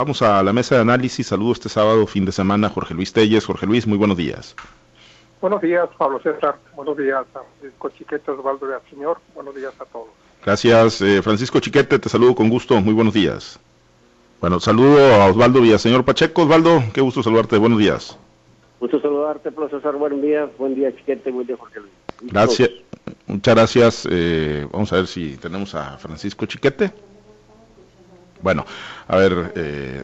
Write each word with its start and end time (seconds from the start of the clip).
Vamos 0.00 0.22
a 0.22 0.44
la 0.44 0.52
mesa 0.52 0.76
de 0.76 0.82
análisis. 0.82 1.26
Saludo 1.26 1.50
este 1.50 1.68
sábado, 1.68 2.06
fin 2.06 2.24
de 2.24 2.30
semana, 2.30 2.68
Jorge 2.68 2.94
Luis 2.94 3.12
Telles. 3.12 3.44
Jorge 3.44 3.66
Luis, 3.66 3.84
muy 3.84 3.98
buenos 3.98 4.16
días. 4.16 4.54
Buenos 5.40 5.60
días, 5.60 5.88
Pablo 5.98 6.20
César. 6.20 6.54
Buenos 6.76 6.96
días 6.96 7.26
a 7.34 7.40
Francisco 7.42 7.88
Chiquete, 7.88 8.30
Osvaldo 8.30 8.68
Señor. 8.88 9.18
Buenos 9.34 9.56
días 9.56 9.74
a 9.80 9.84
todos. 9.86 10.06
Gracias, 10.44 11.00
eh, 11.00 11.20
Francisco 11.20 11.58
Chiquete. 11.58 11.98
Te 11.98 12.08
saludo 12.08 12.36
con 12.36 12.48
gusto. 12.48 12.80
Muy 12.80 12.94
buenos 12.94 13.12
días. 13.12 13.58
Bueno, 14.40 14.60
saludo 14.60 15.14
a 15.16 15.26
Osvaldo 15.26 15.60
Villaseñor 15.62 16.04
Pacheco. 16.04 16.42
Osvaldo, 16.42 16.80
qué 16.94 17.00
gusto 17.00 17.24
saludarte. 17.24 17.58
Buenos 17.58 17.80
días. 17.80 18.16
Gusto 18.78 19.00
saludarte, 19.00 19.50
Pablo 19.50 19.68
César. 19.68 19.96
Buen 19.96 20.22
día. 20.22 20.48
Buen 20.58 20.76
día, 20.76 20.94
Chiquete. 20.94 21.32
Buen 21.32 21.48
día, 21.48 21.56
Jorge 21.56 21.80
Luis. 21.80 21.92
Gracias. 22.20 22.70
Muchas 23.26 23.54
gracias. 23.56 24.08
Eh, 24.08 24.64
vamos 24.70 24.92
a 24.92 24.96
ver 24.96 25.08
si 25.08 25.36
tenemos 25.38 25.74
a 25.74 25.98
Francisco 25.98 26.46
Chiquete. 26.46 26.92
Bueno, 28.40 28.64
a 29.06 29.16
ver, 29.16 29.52
eh, 29.56 30.02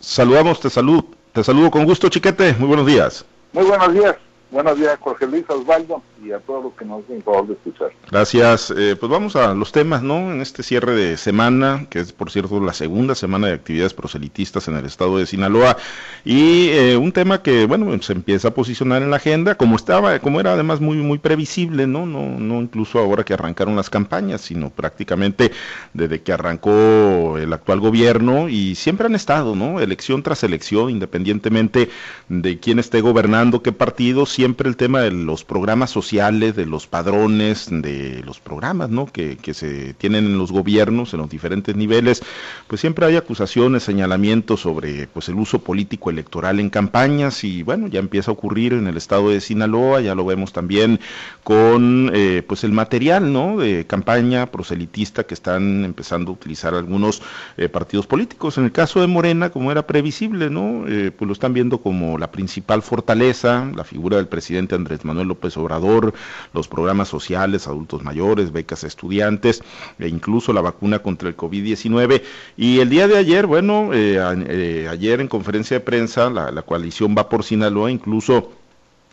saludamos, 0.00 0.60
te 0.60 0.70
saludo, 0.70 1.06
te 1.32 1.42
saludo 1.42 1.70
con 1.70 1.84
gusto, 1.84 2.08
Chiquete, 2.08 2.54
muy 2.58 2.68
buenos 2.68 2.86
días. 2.86 3.24
Muy 3.52 3.64
buenos 3.64 3.92
días. 3.92 4.16
Buenos 4.52 4.78
días, 4.78 4.98
Jorge 5.00 5.26
Luis 5.26 5.48
Osvaldo, 5.48 6.02
y 6.22 6.30
a 6.30 6.38
todos 6.38 6.62
los 6.62 6.74
que 6.74 6.84
nos 6.84 7.08
den 7.08 7.22
favor 7.22 7.46
de 7.46 7.54
escuchar. 7.54 7.90
Gracias. 8.10 8.70
Eh, 8.76 8.96
pues 9.00 9.10
vamos 9.10 9.34
a 9.34 9.54
los 9.54 9.72
temas, 9.72 10.02
¿no? 10.02 10.30
En 10.30 10.42
este 10.42 10.62
cierre 10.62 10.94
de 10.94 11.16
semana, 11.16 11.86
que 11.88 12.00
es 12.00 12.12
por 12.12 12.30
cierto 12.30 12.60
la 12.60 12.74
segunda 12.74 13.14
semana 13.14 13.46
de 13.46 13.54
actividades 13.54 13.94
proselitistas 13.94 14.68
en 14.68 14.76
el 14.76 14.84
estado 14.84 15.16
de 15.16 15.24
Sinaloa, 15.24 15.78
y 16.22 16.68
eh, 16.68 16.98
un 16.98 17.12
tema 17.12 17.40
que, 17.40 17.64
bueno, 17.64 17.90
se 18.02 18.12
empieza 18.12 18.48
a 18.48 18.50
posicionar 18.50 19.00
en 19.00 19.08
la 19.08 19.16
agenda, 19.16 19.54
como 19.54 19.74
estaba, 19.74 20.18
como 20.18 20.38
era 20.38 20.52
además 20.52 20.82
muy, 20.82 20.98
muy 20.98 21.16
previsible, 21.16 21.86
¿no? 21.86 22.04
No, 22.04 22.38
no 22.38 22.60
incluso 22.60 22.98
ahora 22.98 23.24
que 23.24 23.32
arrancaron 23.32 23.74
las 23.74 23.88
campañas, 23.88 24.42
sino 24.42 24.68
prácticamente 24.68 25.50
desde 25.94 26.20
que 26.20 26.30
arrancó 26.30 27.38
el 27.38 27.54
actual 27.54 27.80
gobierno, 27.80 28.50
y 28.50 28.74
siempre 28.74 29.06
han 29.06 29.14
estado, 29.14 29.56
¿no? 29.56 29.80
Elección 29.80 30.22
tras 30.22 30.44
elección, 30.44 30.90
independientemente 30.90 31.88
de 32.28 32.58
quién 32.60 32.78
esté 32.78 33.00
gobernando, 33.00 33.62
qué 33.62 33.72
partido, 33.72 34.26
siempre 34.26 34.41
el 34.44 34.76
tema 34.76 35.00
de 35.00 35.10
los 35.10 35.44
programas 35.44 35.90
sociales, 35.90 36.56
de 36.56 36.66
los 36.66 36.86
padrones, 36.86 37.68
de 37.70 38.22
los 38.24 38.40
programas 38.40 38.90
¿no? 38.90 39.06
que, 39.06 39.36
que 39.36 39.54
se 39.54 39.94
tienen 39.94 40.26
en 40.26 40.38
los 40.38 40.52
gobiernos, 40.52 41.12
en 41.14 41.20
los 41.20 41.30
diferentes 41.30 41.76
niveles, 41.76 42.22
pues 42.66 42.80
siempre 42.80 43.06
hay 43.06 43.16
acusaciones, 43.16 43.82
señalamientos 43.82 44.60
sobre 44.60 45.06
pues 45.06 45.28
el 45.28 45.36
uso 45.36 45.60
político 45.60 46.10
electoral 46.10 46.60
en 46.60 46.70
campañas 46.70 47.44
y 47.44 47.62
bueno, 47.62 47.86
ya 47.86 48.00
empieza 48.00 48.30
a 48.30 48.34
ocurrir 48.34 48.72
en 48.72 48.86
el 48.86 48.96
estado 48.96 49.30
de 49.30 49.40
Sinaloa, 49.40 50.00
ya 50.00 50.14
lo 50.14 50.24
vemos 50.24 50.52
también 50.52 51.00
con 51.44 52.10
eh, 52.14 52.42
pues 52.46 52.64
el 52.64 52.72
material 52.72 53.32
¿no? 53.32 53.58
de 53.58 53.86
campaña 53.86 54.46
proselitista 54.46 55.24
que 55.24 55.34
están 55.34 55.84
empezando 55.84 56.30
a 56.30 56.34
utilizar 56.34 56.74
algunos 56.74 57.22
eh, 57.56 57.68
partidos 57.68 58.06
políticos. 58.06 58.58
En 58.58 58.64
el 58.64 58.72
caso 58.72 59.00
de 59.00 59.06
Morena, 59.06 59.50
como 59.50 59.70
era 59.70 59.86
previsible, 59.86 60.50
¿no? 60.50 60.86
Eh, 60.88 61.10
pues 61.16 61.26
lo 61.26 61.32
están 61.32 61.52
viendo 61.52 61.78
como 61.78 62.18
la 62.18 62.30
principal 62.30 62.82
fortaleza, 62.82 63.70
la 63.74 63.84
figura 63.84 64.16
del 64.16 64.28
presidente 64.32 64.74
Andrés 64.74 65.04
Manuel 65.04 65.28
López 65.28 65.54
Obrador, 65.58 66.14
los 66.54 66.66
programas 66.66 67.08
sociales, 67.08 67.68
adultos 67.68 68.02
mayores, 68.02 68.50
becas 68.50 68.82
a 68.82 68.86
estudiantes 68.86 69.62
e 69.98 70.08
incluso 70.08 70.54
la 70.54 70.62
vacuna 70.62 71.00
contra 71.00 71.28
el 71.28 71.36
COVID-19. 71.36 72.22
Y 72.56 72.80
el 72.80 72.88
día 72.88 73.06
de 73.08 73.18
ayer, 73.18 73.46
bueno, 73.46 73.90
eh, 73.92 74.18
eh, 74.48 74.88
ayer 74.90 75.20
en 75.20 75.28
conferencia 75.28 75.76
de 75.76 75.84
prensa, 75.84 76.30
la, 76.30 76.50
la 76.50 76.62
coalición 76.62 77.14
va 77.16 77.28
por 77.28 77.44
Sinaloa, 77.44 77.90
incluso 77.90 78.50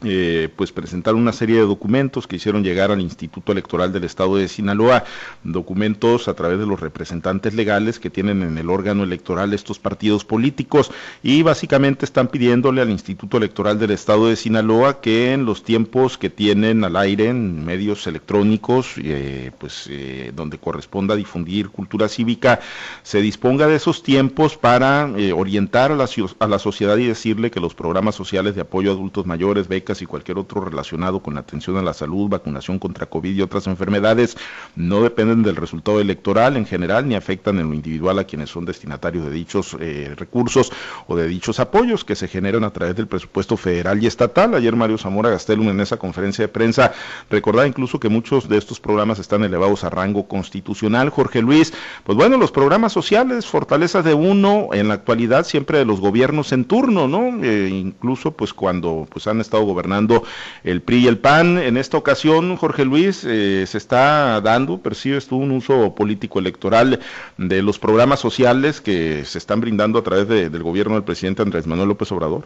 eh, 0.03 0.49
pues 0.55 0.71
presentaron 0.71 1.21
una 1.21 1.33
serie 1.33 1.57
de 1.57 1.65
documentos 1.65 2.27
que 2.27 2.37
hicieron 2.37 2.63
llegar 2.63 2.91
al 2.91 3.01
Instituto 3.01 3.51
Electoral 3.51 3.91
del 3.91 4.03
Estado 4.03 4.37
de 4.37 4.47
Sinaloa, 4.47 5.03
documentos 5.43 6.27
a 6.27 6.33
través 6.33 6.59
de 6.59 6.65
los 6.65 6.79
representantes 6.79 7.53
legales 7.53 7.99
que 7.99 8.09
tienen 8.09 8.43
en 8.43 8.57
el 8.57 8.69
órgano 8.69 9.03
electoral 9.03 9.53
estos 9.53 9.79
partidos 9.79 10.25
políticos. 10.25 10.91
Y 11.23 11.41
básicamente 11.43 12.05
están 12.05 12.27
pidiéndole 12.27 12.81
al 12.81 12.89
Instituto 12.89 13.37
Electoral 13.37 13.79
del 13.79 13.91
Estado 13.91 14.27
de 14.27 14.35
Sinaloa 14.35 15.01
que 15.01 15.33
en 15.33 15.45
los 15.45 15.63
tiempos 15.63 16.17
que 16.17 16.29
tienen 16.29 16.83
al 16.83 16.95
aire 16.95 17.27
en 17.27 17.65
medios 17.65 18.07
electrónicos, 18.07 18.93
eh, 18.97 19.51
pues 19.57 19.87
eh, 19.89 20.31
donde 20.35 20.57
corresponda 20.57 21.15
difundir 21.15 21.69
cultura 21.69 22.07
cívica, 22.07 22.59
se 23.03 23.21
disponga 23.21 23.67
de 23.67 23.75
esos 23.75 24.03
tiempos 24.03 24.57
para 24.57 25.09
eh, 25.17 25.33
orientar 25.33 25.91
a 25.91 25.95
la, 25.95 26.07
a 26.39 26.47
la 26.47 26.59
sociedad 26.59 26.97
y 26.97 27.05
decirle 27.05 27.51
que 27.51 27.59
los 27.59 27.73
programas 27.73 28.15
sociales 28.15 28.55
de 28.55 28.61
apoyo 28.61 28.91
a 28.91 28.93
adultos 28.93 29.25
mayores, 29.25 29.67
y 29.89 30.05
cualquier 30.05 30.37
otro 30.37 30.61
relacionado 30.61 31.19
con 31.21 31.33
la 31.33 31.41
atención 31.41 31.77
a 31.77 31.81
la 31.81 31.93
salud, 31.93 32.29
vacunación 32.29 32.77
contra 32.77 33.07
COVID 33.07 33.35
y 33.35 33.41
otras 33.41 33.65
enfermedades, 33.67 34.37
no 34.75 35.01
dependen 35.01 35.41
del 35.41 35.55
resultado 35.55 35.99
electoral 35.99 36.57
en 36.57 36.65
general 36.65 37.07
ni 37.07 37.15
afectan 37.15 37.59
en 37.59 37.69
lo 37.69 37.73
individual 37.73 38.19
a 38.19 38.25
quienes 38.25 38.49
son 38.49 38.65
destinatarios 38.65 39.25
de 39.25 39.31
dichos 39.31 39.75
eh, 39.79 40.13
recursos 40.15 40.71
o 41.07 41.15
de 41.15 41.27
dichos 41.27 41.59
apoyos 41.59 42.05
que 42.05 42.15
se 42.15 42.27
generan 42.27 42.63
a 42.63 42.71
través 42.71 42.95
del 42.95 43.07
presupuesto 43.07 43.57
federal 43.57 44.01
y 44.03 44.07
estatal. 44.07 44.53
Ayer 44.53 44.75
Mario 44.75 44.97
Zamora 44.97 45.29
Gastelum 45.29 45.69
en 45.69 45.79
esa 45.79 45.97
conferencia 45.97 46.43
de 46.43 46.49
prensa 46.49 46.93
recordaba 47.29 47.67
incluso 47.67 47.99
que 47.99 48.09
muchos 48.09 48.47
de 48.47 48.57
estos 48.57 48.79
programas 48.79 49.19
están 49.19 49.43
elevados 49.43 49.83
a 49.83 49.89
rango 49.89 50.27
constitucional. 50.27 51.09
Jorge 51.09 51.41
Luis, 51.41 51.73
pues 52.03 52.15
bueno, 52.17 52.37
los 52.37 52.51
programas 52.51 52.93
sociales, 52.93 53.47
fortalezas 53.47 54.05
de 54.05 54.13
uno 54.13 54.69
en 54.73 54.87
la 54.87 54.93
actualidad 54.93 55.45
siempre 55.45 55.79
de 55.79 55.85
los 55.85 55.99
gobiernos 55.99 56.51
en 56.51 56.65
turno, 56.65 57.07
¿no? 57.07 57.43
Eh, 57.43 57.69
incluso 57.71 58.31
pues 58.31 58.53
cuando 58.53 59.07
pues 59.09 59.27
han 59.27 59.41
estado 59.41 59.63
gobernando 59.63 59.78
gobernando 59.79 60.23
el 60.63 60.81
PRI 60.81 61.05
y 61.05 61.07
el 61.07 61.17
PAN. 61.17 61.57
En 61.57 61.77
esta 61.77 61.97
ocasión, 61.97 62.57
Jorge 62.57 62.83
Luis, 62.83 63.23
eh, 63.23 63.65
se 63.65 63.77
está 63.77 64.41
dando, 64.41 64.81
percibes 64.81 65.27
tú, 65.27 65.37
un 65.37 65.51
uso 65.51 65.95
político 65.95 66.39
electoral 66.39 66.99
de 67.37 67.61
los 67.61 67.79
programas 67.79 68.19
sociales 68.19 68.81
que 68.81 69.23
se 69.23 69.37
están 69.37 69.61
brindando 69.61 69.99
a 69.99 70.03
través 70.03 70.27
del 70.27 70.63
gobierno 70.63 70.95
del 70.95 71.03
presidente 71.03 71.41
Andrés 71.41 71.65
Manuel 71.65 71.87
López 71.87 72.11
Obrador. 72.11 72.43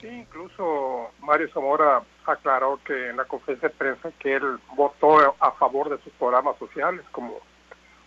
Sí, 0.00 0.06
incluso 0.08 1.10
Mario 1.20 1.48
Zamora 1.52 2.02
aclaró 2.24 2.78
que 2.84 3.10
en 3.10 3.16
la 3.16 3.24
conferencia 3.24 3.68
de 3.68 3.74
prensa 3.74 4.10
que 4.18 4.34
él 4.36 4.58
votó 4.76 5.34
a 5.40 5.50
favor 5.52 5.90
de 5.90 6.02
sus 6.04 6.12
programas 6.14 6.56
sociales 6.58 7.04
como, 7.10 7.34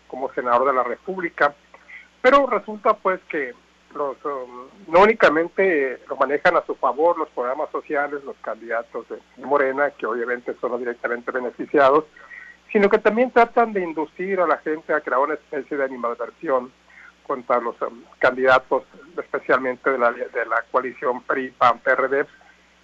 como 0.07 0.31
senador 0.33 0.67
de 0.67 0.73
la 0.73 0.83
República, 0.83 1.53
pero 2.21 2.47
resulta 2.47 2.93
pues 2.93 3.19
que 3.29 3.53
los, 3.95 4.17
um, 4.25 4.67
no 4.87 5.03
únicamente 5.03 5.99
lo 6.07 6.15
manejan 6.17 6.55
a 6.57 6.65
su 6.65 6.75
favor 6.75 7.17
los 7.17 7.29
programas 7.29 7.69
sociales, 7.71 8.23
los 8.23 8.35
candidatos 8.37 9.05
de 9.09 9.45
Morena, 9.45 9.91
que 9.91 10.05
obviamente 10.05 10.55
son 10.59 10.71
los 10.71 10.79
directamente 10.79 11.31
beneficiados, 11.31 12.05
sino 12.71 12.89
que 12.89 12.97
también 12.99 13.31
tratan 13.31 13.73
de 13.73 13.81
inducir 13.81 14.39
a 14.39 14.47
la 14.47 14.57
gente 14.57 14.93
a 14.93 15.01
crear 15.01 15.19
una 15.19 15.35
especie 15.35 15.77
de 15.77 15.85
animadversión 15.85 16.71
contra 17.25 17.59
los 17.59 17.79
um, 17.81 18.03
candidatos, 18.19 18.83
especialmente 19.17 19.89
de 19.89 19.97
la, 19.97 20.11
de 20.11 20.45
la 20.47 20.63
coalición 20.71 21.21
PRI-PAN-PRD, 21.23 22.25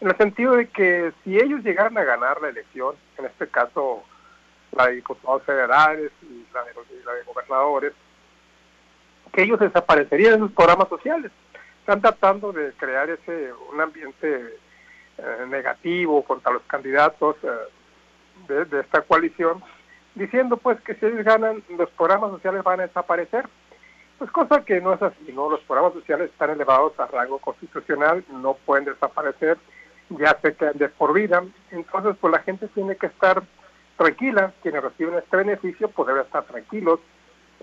en 0.02 0.09
el 0.09 0.18
sentido 0.18 0.56
de 0.56 0.68
que 0.68 1.14
si 1.24 1.38
ellos 1.38 1.64
llegaran 1.64 1.97
a 1.97 2.03
ganar 2.03 2.41
la 2.41 2.50
elección, 2.50 2.96
en 3.18 3.25
este 3.25 3.47
caso 3.47 4.03
la 4.75 4.88
de 4.88 4.96
diputados 4.96 5.44
federales 5.44 6.12
y 6.24 6.46
la 6.53 6.64
de, 6.64 6.74
la 7.06 7.14
de 7.14 7.24
gobernadores, 7.24 7.94
que 9.33 9.41
ellos 9.44 9.59
desaparecerían 9.59 10.35
en 10.35 10.39
sus 10.39 10.51
programas 10.51 10.88
sociales. 10.88 11.31
Están 11.79 12.01
tratando 12.01 12.53
de 12.53 12.71
crear 12.73 13.09
ese 13.09 13.51
un 13.73 13.81
ambiente 13.81 14.57
eh, 15.17 15.45
negativo 15.49 16.23
contra 16.23 16.53
los 16.53 16.61
candidatos 16.63 17.35
eh, 17.43 18.63
de, 18.66 18.79
esta 18.79 19.01
coalición, 19.01 19.61
diciendo 20.16 20.57
pues 20.57 20.79
que 20.81 20.95
si 20.95 21.05
ellos 21.07 21.25
ganan, 21.25 21.63
los 21.77 21.89
programas 21.91 22.31
sociales 22.31 22.63
van 22.63 22.79
a 22.79 22.88
desaparecer. 22.88 23.49
Pues 24.19 24.31
cosa 24.31 24.63
que 24.63 24.79
no 24.79 24.93
es 24.93 25.01
así, 25.01 25.33
¿no? 25.33 25.49
Los 25.49 25.61
programas 25.61 25.93
sociales 25.93 26.29
están 26.29 26.51
elevados 26.51 26.97
a 26.99 27.07
rango 27.07 27.39
constitucional, 27.39 28.23
no 28.31 28.53
pueden 28.53 28.85
desaparecer, 28.85 29.57
ya 30.09 30.38
se 30.41 30.55
quedan 30.55 30.77
de 30.77 30.88
por 30.88 31.13
vida. 31.13 31.43
Entonces, 31.72 32.16
pues 32.22 32.31
la 32.31 32.39
gente 32.39 32.67
tiene 32.69 32.95
que 32.95 33.07
estar 33.07 33.41
tranquila, 33.97 34.53
quienes 34.61 34.83
reciben 34.83 35.16
este 35.16 35.35
beneficio, 35.35 35.89
pues 35.89 36.07
deben 36.07 36.23
estar 36.23 36.43
tranquilos, 36.43 36.99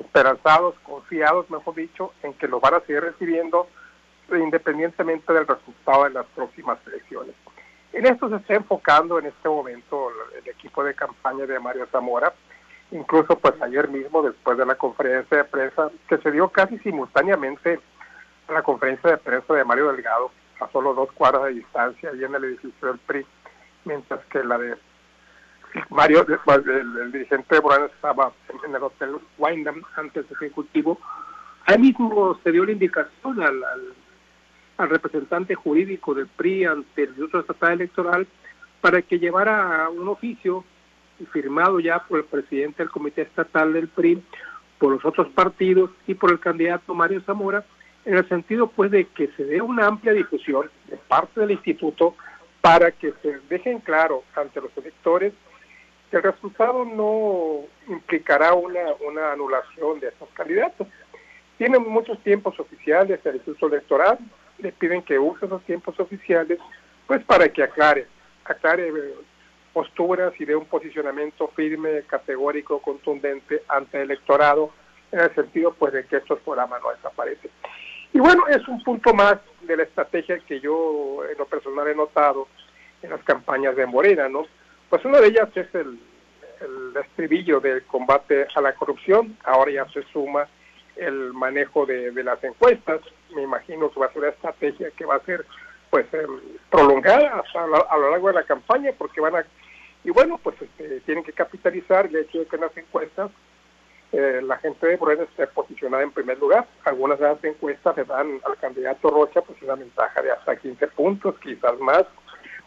esperanzados, 0.01 0.75
confiados, 0.83 1.49
mejor 1.51 1.75
dicho, 1.75 2.13
en 2.23 2.35
que 2.35 2.49
lo 2.49 2.61
van 2.61 2.75
a 2.75 2.81
seguir 2.81 3.03
recibiendo 3.03 3.69
independientemente 4.33 5.33
del 5.33 5.47
resultado 5.47 6.05
de 6.05 6.11
las 6.11 6.27
próximas 6.35 6.79
elecciones. 6.87 7.35
En 7.93 8.07
esto 8.07 8.29
se 8.29 8.37
está 8.37 8.55
enfocando 8.55 9.19
en 9.19 9.27
este 9.27 9.49
momento 9.49 10.11
el, 10.37 10.49
equipo 10.49 10.85
de 10.85 10.95
campaña 10.95 11.47
de 11.47 11.59
Mario 11.59 11.87
Zamora, 11.91 12.33
incluso 12.93 13.37
pues 13.39 13.61
ayer 13.61 13.89
mismo, 13.89 14.23
después 14.23 14.57
de 14.57 14.67
la 14.67 14.77
conferencia 14.77 15.39
de 15.39 15.45
prensa, 15.45 15.91
que 16.09 16.19
se 16.19 16.31
dio 16.31 16.49
casi 16.49 16.79
simultáneamente 16.79 17.81
a 18.47 18.53
la 18.53 18.63
conferencia 18.63 19.11
de 19.11 19.17
prensa 19.17 19.55
de 19.55 19.65
Mario 19.65 19.93
Delgado, 19.93 20.31
a 20.61 20.71
solo 20.71 20.95
dos 20.95 21.11
cuadras 21.13 21.45
de 21.45 21.55
distancia, 21.55 22.11
ahí 22.11 22.23
en 22.23 22.35
el 22.35 22.45
edificio 22.45 22.89
del 22.89 22.99
PRI, 22.99 23.27
mientras 23.85 24.25
que 24.27 24.45
la 24.45 24.59
de 24.59 24.77
Mario, 25.91 26.27
el, 26.27 27.13
dirigente 27.13 27.55
de 27.55 27.61
Morales 27.61 27.91
estaba 27.95 28.33
en 28.67 28.75
el 28.75 28.83
hotel 28.83 29.17
Wyndham 29.39 29.83
antes 29.97 30.29
de 30.29 30.35
ejecutivo. 30.35 30.99
Ahí 31.67 31.79
mismo 31.79 32.39
se 32.43 32.53
dio 32.53 32.65
la 32.65 32.73
indicación 32.73 33.43
al, 33.43 33.63
al, 34.77 34.89
representante 34.89 35.55
jurídico 35.55 36.15
del 36.15 36.27
PRI 36.27 36.65
ante 36.65 37.03
el 37.03 37.09
Instituto 37.11 37.41
Estatal 37.41 37.73
Electoral 37.75 38.27
para 38.81 39.03
que 39.03 39.19
llevara 39.19 39.89
un 39.91 40.09
oficio 40.09 40.65
firmado 41.33 41.81
ya 41.81 41.99
por 41.99 42.21
el 42.21 42.25
presidente 42.25 42.83
del 42.83 42.91
Comité 42.91 43.23
Estatal 43.23 43.73
del 43.75 43.89
PRI 43.89 44.23
por 44.79 44.93
los 44.93 45.05
otros 45.05 45.29
partidos 45.29 45.91
y 46.07 46.15
por 46.15 46.33
el 46.33 46.41
candidato 46.41 46.95
Mario 46.95 47.21
Zamora, 47.27 47.63
en 48.07 48.17
el 48.17 48.27
sentido 48.29 48.69
pues 48.69 48.91
de 48.91 49.05
que 49.05 49.29
se 49.37 49.45
dé 49.45 49.61
una 49.61 49.87
amplia 49.87 50.15
difusión 50.15 50.71
de 50.89 50.97
parte 50.97 51.41
del 51.41 51.51
instituto 51.51 52.17
para 52.63 52.91
que 52.91 53.13
se 53.21 53.39
dejen 53.51 53.81
claro 53.81 54.25
ante 54.35 54.63
los 54.63 54.75
electores 54.79 55.35
el 56.17 56.23
resultado 56.23 56.85
no 56.85 57.61
implicará 57.89 58.55
una, 58.55 58.81
una 59.07 59.33
anulación 59.33 60.01
de 60.01 60.09
esos 60.09 60.29
candidatos. 60.31 60.87
Tienen 61.59 61.87
muchos 61.89 62.19
tiempos 62.23 62.59
oficiales 62.59 63.21
el 63.25 63.37
Instituto 63.37 63.67
Electoral, 63.67 64.19
le 64.59 64.73
piden 64.73 65.03
que 65.03 65.19
use 65.19 65.47
esos 65.47 65.63
tiempos 65.65 65.99
oficiales, 66.01 66.59
pues 67.07 67.23
para 67.25 67.49
que 67.49 67.63
aclare, 67.63 68.07
aclare 68.45 68.89
eh, 68.89 69.15
posturas 69.73 70.33
y 70.39 70.45
dé 70.45 70.57
un 70.57 70.67
posicionamiento 70.67 71.49
firme, 71.49 72.03
categórico, 72.07 72.81
contundente 72.81 73.63
ante 73.69 73.99
el 73.99 74.05
electorado, 74.05 74.71
en 75.13 75.21
el 75.21 75.35
sentido 75.35 75.73
pues 75.75 75.93
de 75.93 76.05
que 76.07 76.17
estos 76.17 76.39
programas 76.41 76.83
no 76.83 76.91
desaparecen. 76.91 77.51
Y 78.13 78.19
bueno, 78.19 78.47
es 78.49 78.67
un 78.67 78.83
punto 78.83 79.15
más 79.15 79.37
de 79.63 79.77
la 79.77 79.85
estrategia 79.85 80.39
que 80.41 80.61
yo 80.61 81.25
en 81.31 81.39
lo 81.39 81.47
personal 81.47 81.87
he 81.87 81.95
notado 81.95 82.49
en 83.03 83.11
las 83.11 83.23
campañas 83.23 83.77
de 83.77 83.87
Morena, 83.87 84.29
¿no? 84.29 84.47
Pues 84.91 85.05
una 85.05 85.21
de 85.21 85.29
ellas 85.29 85.49
es 85.55 85.73
el, 85.75 85.99
estribillo 87.01 87.61
del 87.61 87.85
combate 87.85 88.47
a 88.55 88.61
la 88.61 88.75
corrupción, 88.75 89.39
ahora 89.45 89.71
ya 89.71 89.89
se 89.89 90.03
suma 90.13 90.47
el 90.97 91.33
manejo 91.33 91.87
de, 91.87 92.13
las 92.23 92.43
encuestas, 92.45 93.01
me 93.35 93.43
imagino 93.43 93.91
que 93.91 94.01
va 94.01 94.07
a 94.07 94.13
ser 94.13 94.19
una 94.19 94.29
estrategia 94.29 94.91
que 94.91 95.07
va 95.07 95.15
a 95.15 95.25
ser 95.25 95.47
pues 95.89 96.07
em, 96.13 96.39
prolongada 96.69 97.43
a, 97.55 97.97
lo 97.97 98.11
largo 98.11 98.29
de 98.29 98.35
la 98.35 98.43
campaña 98.43 98.91
porque 98.99 99.21
van 99.21 99.37
a 99.37 99.47
y 100.05 100.11
bueno 100.11 100.39
pues 100.43 100.61
este, 100.61 101.01
tienen 101.01 101.25
que 101.25 101.33
capitalizar 101.33 102.07
el 102.07 102.17
hecho 102.17 102.41
de 102.41 102.47
que 102.47 102.57
en 102.57 102.63
las 102.63 102.77
encuestas 102.77 103.31
eh, 104.13 104.41
la 104.43 104.59
gente 104.59 104.87
de 104.87 104.99
Morena 104.99 105.23
esté 105.23 105.47
posicionada 105.47 106.03
en 106.03 106.11
primer 106.11 106.39
lugar. 106.39 106.67
Algunas 106.85 107.19
de 107.21 107.27
las 107.27 107.45
encuestas 107.45 107.97
le 107.97 108.05
dan 108.05 108.41
al 108.45 108.57
candidato 108.59 109.09
Rocha 109.09 109.41
pues 109.41 109.63
una 109.63 109.77
ventaja 109.77 110.21
de 110.21 110.33
hasta 110.33 110.57
15 110.57 110.89
puntos, 110.89 111.37
quizás 111.39 111.79
más. 111.79 112.05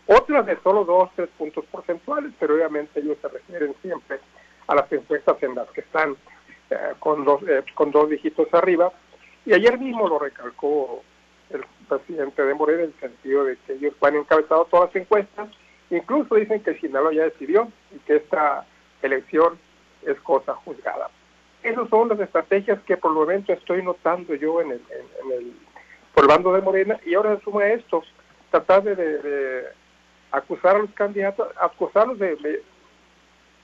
Otras 0.07 0.45
de 0.45 0.57
solo 0.61 0.83
2, 0.83 1.09
3 1.15 1.29
puntos 1.37 1.65
porcentuales, 1.65 2.33
pero 2.39 2.55
obviamente 2.55 2.99
ellos 2.99 3.17
se 3.21 3.27
refieren 3.29 3.73
siempre 3.81 4.19
a 4.67 4.75
las 4.75 4.91
encuestas 4.91 5.41
en 5.41 5.55
las 5.55 5.69
que 5.69 5.81
están 5.81 6.15
eh, 6.69 6.93
con, 6.99 7.23
dos, 7.23 7.41
eh, 7.47 7.63
con 7.73 7.91
dos 7.91 8.09
dígitos 8.09 8.47
arriba. 8.53 8.91
Y 9.45 9.53
ayer 9.53 9.77
mismo 9.77 10.07
lo 10.07 10.19
recalcó 10.19 11.03
el 11.49 11.63
presidente 11.87 12.43
de 12.43 12.53
Morena 12.53 12.83
en 12.83 12.89
el 12.89 12.99
sentido 12.99 13.45
de 13.45 13.57
que 13.65 13.73
ellos 13.73 13.93
van 13.99 14.15
encabezado 14.15 14.65
todas 14.65 14.87
las 14.87 14.95
encuestas. 15.01 15.49
Incluso 15.89 16.35
dicen 16.35 16.63
que 16.63 16.79
Sinaloa 16.79 17.13
ya 17.13 17.23
decidió 17.23 17.71
y 17.91 17.99
que 17.99 18.17
esta 18.17 18.65
elección 19.01 19.59
es 20.05 20.19
cosa 20.21 20.55
juzgada. 20.55 21.09
Esas 21.61 21.87
son 21.89 22.09
las 22.09 22.19
estrategias 22.19 22.81
que 22.83 22.97
por 22.97 23.11
el 23.11 23.17
momento 23.17 23.53
estoy 23.53 23.83
notando 23.83 24.35
yo 24.35 24.61
en 24.61 24.71
el, 24.71 24.81
en, 24.89 25.31
el 25.31 25.53
por 26.13 26.23
el 26.23 26.27
bando 26.27 26.53
de 26.53 26.61
Morena 26.61 26.99
y 27.05 27.15
ahora 27.15 27.37
se 27.37 27.43
suma 27.43 27.67
esto, 27.67 28.03
tratar 28.51 28.83
de, 28.83 29.65
acusar 30.33 30.75
a 30.75 30.79
los 30.79 30.91
candidatos, 30.91 31.47
acusarlos 31.61 32.17
de, 32.17 32.63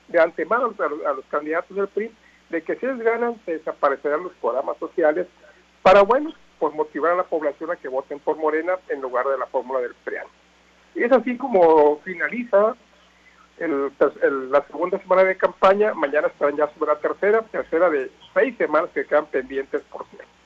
de, 0.08 0.20
antemano 0.22 0.74
a 0.78 1.14
los, 1.14 1.26
candidatos 1.26 1.76
del 1.76 1.88
PRI 1.88 2.12
de 2.50 2.62
que 2.62 2.76
si 2.76 2.86
ellos 2.86 3.00
ganan 3.00 3.42
se 3.46 3.54
desaparecerán 3.58 4.24
los 4.24 4.34
programas 4.34 4.78
sociales 4.78 5.28
para, 5.82 6.04
bueno, 6.04 6.32
por 6.60 6.74
motivar 6.74 7.14
a 7.14 7.18
la 7.18 7.24
población 7.24 7.72
a 7.72 7.76
que 7.76 7.88
voten 7.88 8.20
por 8.20 8.38
Morena 8.38 8.74
en 8.90 9.02
lugar 9.02 9.28
de 9.28 9.38
la 9.38 9.48
fórmula 9.48 9.80
del 9.80 9.96
PRI. 10.04 10.18
Y 10.96 11.04
es 11.04 11.12
así 11.12 11.38
como 11.38 12.00
finaliza 12.02 12.76
el, 13.58 13.92
la 14.52 14.64
segunda 14.68 15.00
semana 15.00 15.24
de 15.24 15.38
campaña, 15.38 15.94
mañana 15.96 16.28
estarán 16.28 16.56
ya 16.56 16.68
sobre 16.74 16.94
la 16.94 17.00
tercera, 17.00 17.42
tercera 17.42 17.90
de 17.90 18.12
seis 18.34 18.56
semanas 18.58 18.92
que 18.94 19.06
quedan 19.06 19.26
pendientes 19.26 19.82
por 19.92 20.06
cierto 20.08 20.39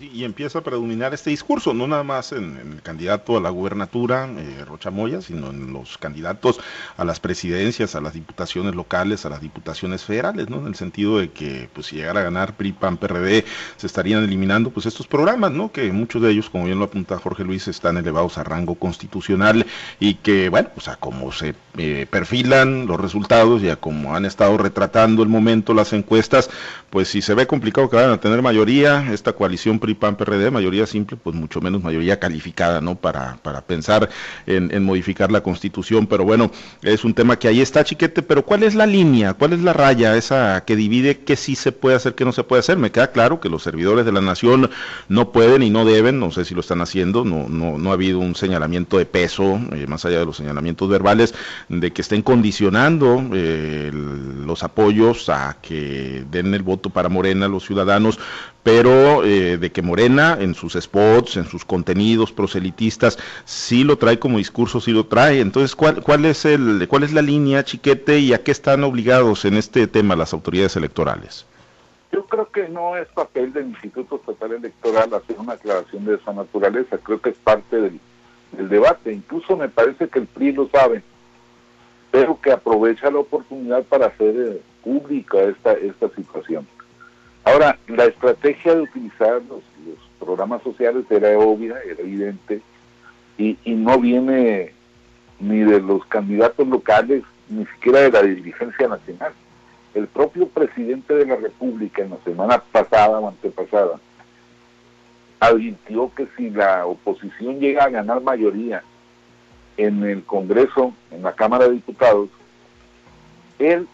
y 0.00 0.24
empieza 0.24 0.60
a 0.60 0.62
predominar 0.62 1.12
este 1.14 1.30
discurso, 1.30 1.74
no 1.74 1.86
nada 1.86 2.02
más 2.02 2.32
en, 2.32 2.56
el 2.56 2.82
candidato 2.82 3.36
a 3.36 3.40
la 3.40 3.50
gubernatura, 3.50 4.28
eh, 4.28 4.64
Rocha 4.64 4.90
Moya, 4.90 5.20
sino 5.20 5.50
en 5.50 5.72
los 5.72 5.98
candidatos 5.98 6.60
a 6.96 7.04
las 7.04 7.20
presidencias, 7.20 7.94
a 7.94 8.00
las 8.00 8.14
diputaciones 8.14 8.74
locales, 8.74 9.26
a 9.26 9.30
las 9.30 9.40
diputaciones 9.40 10.02
federales, 10.02 10.48
¿no? 10.48 10.58
En 10.58 10.68
el 10.68 10.74
sentido 10.74 11.18
de 11.18 11.30
que, 11.30 11.68
pues, 11.72 11.88
si 11.88 11.96
llegara 11.96 12.20
a 12.20 12.24
ganar 12.24 12.56
PRI, 12.56 12.72
PAN, 12.72 12.96
PRD, 12.96 13.44
se 13.76 13.86
estarían 13.86 14.24
eliminando, 14.24 14.70
pues, 14.70 14.86
estos 14.86 15.06
programas, 15.06 15.52
¿no? 15.52 15.70
Que 15.72 15.92
muchos 15.92 16.22
de 16.22 16.30
ellos, 16.30 16.48
como 16.48 16.64
bien 16.64 16.78
lo 16.78 16.86
apunta 16.86 17.18
Jorge 17.18 17.44
Luis, 17.44 17.68
están 17.68 17.96
elevados 17.96 18.38
a 18.38 18.44
rango 18.44 18.74
constitucional 18.76 19.66
y 20.00 20.14
que, 20.14 20.48
bueno, 20.48 20.70
pues, 20.74 20.88
a 20.88 20.96
cómo 20.96 21.32
se 21.32 21.54
eh, 21.76 22.06
perfilan 22.08 22.86
los 22.86 23.00
resultados 23.00 23.62
y 23.62 23.68
a 23.68 23.76
cómo 23.76 24.16
han 24.16 24.24
estado 24.24 24.56
retratando 24.58 25.22
el 25.22 25.28
momento 25.28 25.74
las 25.74 25.92
encuestas, 25.92 26.50
pues, 26.90 27.08
si 27.08 27.22
se 27.22 27.34
ve 27.34 27.46
complicado 27.46 27.90
que 27.90 27.96
vayan 27.96 28.12
a 28.12 28.20
tener 28.20 28.42
mayoría, 28.42 29.12
esta 29.12 29.32
coalición 29.32 29.78
PRI, 29.82 29.94
PAN, 29.94 30.16
PRD, 30.16 30.52
mayoría 30.52 30.86
simple, 30.86 31.16
pues 31.16 31.34
mucho 31.34 31.60
menos 31.60 31.82
mayoría 31.82 32.20
calificada, 32.20 32.80
¿no? 32.80 32.94
Para, 32.94 33.36
para 33.42 33.62
pensar 33.62 34.08
en, 34.46 34.82
modificar 34.84 35.32
la 35.32 35.42
constitución, 35.42 36.06
pero 36.06 36.24
bueno, 36.24 36.52
es 36.82 37.04
un 37.04 37.14
tema 37.14 37.36
que 37.36 37.48
ahí 37.48 37.60
está, 37.60 37.82
chiquete, 37.82 38.22
pero 38.22 38.44
¿cuál 38.44 38.62
es 38.62 38.76
la 38.76 38.86
línea? 38.86 39.34
¿Cuál 39.34 39.54
es 39.54 39.60
la 39.60 39.72
raya 39.72 40.16
esa 40.16 40.64
que 40.64 40.76
divide 40.76 41.18
qué 41.18 41.34
sí 41.34 41.56
se 41.56 41.72
puede 41.72 41.96
hacer, 41.96 42.14
qué 42.14 42.24
no 42.24 42.32
se 42.32 42.44
puede 42.44 42.60
hacer? 42.60 42.78
Me 42.78 42.92
queda 42.92 43.10
claro 43.10 43.40
que 43.40 43.48
los 43.48 43.64
servidores 43.64 44.04
de 44.06 44.12
la 44.12 44.20
nación 44.20 44.70
no 45.08 45.32
pueden 45.32 45.64
y 45.64 45.70
no 45.70 45.84
deben, 45.84 46.20
no 46.20 46.30
sé 46.30 46.44
si 46.44 46.54
lo 46.54 46.60
están 46.60 46.80
haciendo, 46.80 47.24
no, 47.24 47.48
no, 47.48 47.76
no 47.76 47.90
ha 47.90 47.94
habido 47.94 48.20
un 48.20 48.36
señalamiento 48.36 48.98
de 48.98 49.06
peso, 49.06 49.60
eh, 49.72 49.86
más 49.88 50.04
allá 50.04 50.20
de 50.20 50.26
los 50.26 50.36
señalamientos 50.36 50.88
verbales, 50.88 51.34
de 51.68 51.92
que 51.92 52.02
estén 52.02 52.22
condicionando 52.22 53.24
eh, 53.34 53.90
los 53.92 54.62
apoyos 54.62 55.28
a 55.28 55.56
que 55.60 56.24
den 56.30 56.54
el 56.54 56.62
voto 56.62 56.90
para 56.90 57.08
Morena 57.08 57.48
los 57.48 57.64
ciudadanos, 57.64 58.18
pero 58.62 59.24
eh, 59.24 59.58
de 59.58 59.72
que 59.72 59.82
Morena 59.82 60.36
en 60.40 60.54
sus 60.54 60.74
spots, 60.74 61.36
en 61.36 61.46
sus 61.46 61.64
contenidos 61.64 62.32
proselitistas, 62.32 63.18
sí 63.44 63.84
lo 63.84 63.98
trae 63.98 64.18
como 64.18 64.38
discurso, 64.38 64.80
sí 64.80 64.92
lo 64.92 65.06
trae. 65.06 65.40
Entonces, 65.40 65.74
¿cuál, 65.74 66.02
cuál, 66.02 66.24
es, 66.24 66.44
el, 66.44 66.86
cuál 66.88 67.02
es 67.02 67.12
la 67.12 67.22
línea, 67.22 67.64
chiquete, 67.64 68.18
y 68.18 68.32
a 68.32 68.42
qué 68.42 68.52
están 68.52 68.84
obligados 68.84 69.44
en 69.44 69.54
este 69.54 69.86
tema 69.86 70.16
las 70.16 70.32
autoridades 70.32 70.76
electorales? 70.76 71.46
Yo 72.12 72.26
creo 72.26 72.50
que 72.50 72.68
no 72.68 72.96
es 72.96 73.08
papel 73.08 73.52
del 73.52 73.68
Instituto 73.68 74.16
Estatal 74.16 74.52
Electoral 74.52 75.14
hacer 75.14 75.36
una 75.38 75.54
aclaración 75.54 76.04
de 76.04 76.16
esa 76.16 76.32
naturaleza, 76.32 76.98
creo 76.98 77.20
que 77.20 77.30
es 77.30 77.38
parte 77.38 77.80
del, 77.80 78.00
del 78.52 78.68
debate. 78.68 79.12
Incluso 79.12 79.56
me 79.56 79.68
parece 79.68 80.08
que 80.08 80.18
el 80.20 80.26
PRI 80.26 80.52
lo 80.52 80.68
sabe, 80.68 81.02
pero 82.10 82.38
que 82.40 82.52
aprovecha 82.52 83.10
la 83.10 83.18
oportunidad 83.18 83.82
para 83.84 84.06
hacer 84.06 84.34
eh, 84.36 84.62
pública 84.84 85.40
esta, 85.40 85.72
esta 85.72 86.10
situación. 86.10 86.66
Ahora, 87.44 87.78
la 87.88 88.04
estrategia 88.04 88.74
de 88.74 88.82
utilizar 88.82 89.42
los, 89.48 89.62
programas 90.18 90.62
sociales 90.62 91.04
era 91.10 91.36
obvia, 91.36 91.74
era 91.84 92.00
evidente, 92.00 92.62
y, 93.36 93.56
no 93.66 93.98
viene 93.98 94.72
ni 95.40 95.58
de 95.58 95.80
los 95.80 96.04
candidatos 96.06 96.68
locales, 96.68 97.24
ni 97.48 97.66
siquiera 97.66 98.02
de 98.02 98.12
la 98.12 98.22
dirigencia 98.22 98.86
nacional. 98.86 99.32
El 99.94 100.06
propio 100.06 100.46
presidente 100.46 101.12
de 101.12 101.26
la 101.26 101.34
República 101.34 102.02
en 102.02 102.10
la 102.10 102.18
semana 102.24 102.62
pasada 102.70 103.18
o 103.18 103.28
antepasada 103.28 103.98
advirtió 105.40 106.12
que 106.14 106.28
si 106.36 106.50
la 106.50 106.86
oposición 106.86 107.58
llega 107.58 107.84
a 107.84 107.90
ganar 107.90 108.22
mayoría 108.22 108.84
en 109.76 110.04
el 110.04 110.22
Congreso, 110.22 110.94
en 111.10 111.22
la 111.22 111.32
Cámara 111.32 111.64
de 111.64 111.72
Diputados, 111.72 112.28
él 113.58 113.88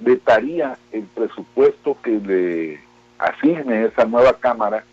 vetaría 0.00 0.78
el 0.92 1.04
presupuesto 1.04 1.96
que 2.02 2.10
le 2.10 2.80
asigne 3.18 3.86
esa 3.86 4.04
nueva 4.04 4.34
Cámara 4.34 4.84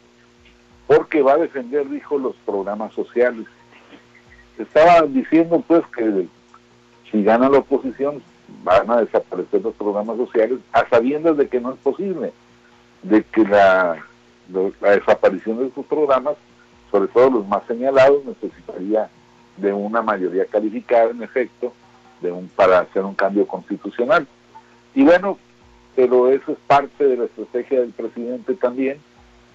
porque 0.88 1.22
va 1.22 1.34
a 1.34 1.38
defender, 1.38 1.90
dijo, 1.90 2.18
los 2.18 2.36
programas 2.46 2.94
sociales. 2.94 3.46
Estaba 4.58 5.02
diciendo 5.04 5.64
pues 5.68 5.84
que 5.96 6.28
si 7.12 7.24
gana 7.24 7.50
la 7.50 7.60
oposición 7.60 8.22
van 8.64 8.90
a 8.90 9.02
desaparecer 9.02 9.62
los 9.62 9.74
programas 9.74 10.18
sociales 10.18 10.60
a 10.72 10.88
sabiendas 10.88 11.38
de 11.38 11.48
que 11.48 11.60
no 11.60 11.74
es 11.74 11.80
posible, 11.80 12.32
de 13.04 13.24
que 13.24 13.44
la, 13.44 13.98
la 14.82 14.92
desaparición 14.92 15.58
de 15.58 15.68
estos 15.68 15.86
programas, 15.86 16.36
sobre 16.92 17.08
todo 17.08 17.30
los 17.32 17.48
más 17.48 17.64
señalados, 17.68 18.24
necesitaría 18.26 19.10
de 19.58 19.74
una 19.74 20.02
mayoría 20.02 20.46
calificada 20.46 21.10
en 21.12 21.24
efecto 21.24 21.74
de 22.22 22.32
un 22.32 22.48
para 22.50 22.80
hacer 22.80 23.04
un 23.04 23.16
cambio 23.16 23.48
constitucional. 23.48 24.28
Y 24.96 25.04
bueno, 25.04 25.38
pero 25.96 26.30
eso 26.32 26.54
es 26.54 26.58
parte 26.68 27.06
de 27.06 27.18
la 27.18 27.26
estrategia 27.26 27.82
del 27.82 27.92
presidente 27.92 28.56
también. 28.56 29.00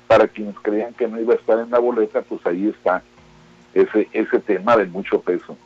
Para 0.07 0.27
quienes 0.27 0.57
creían 0.61 0.93
que 0.95 1.07
no 1.07 1.21
iba 1.21 1.35
a 1.35 1.37
estar 1.37 1.59
en 1.59 1.71
la 1.71 1.79
boleta, 1.79 2.23
pues 2.23 2.45
ahí 2.45 2.69
está 2.69 3.03
ese, 3.75 4.09
ese 4.13 4.41
tema 4.41 4.77
de 4.77 4.87
mucho 4.87 5.21
peso. 5.21 5.57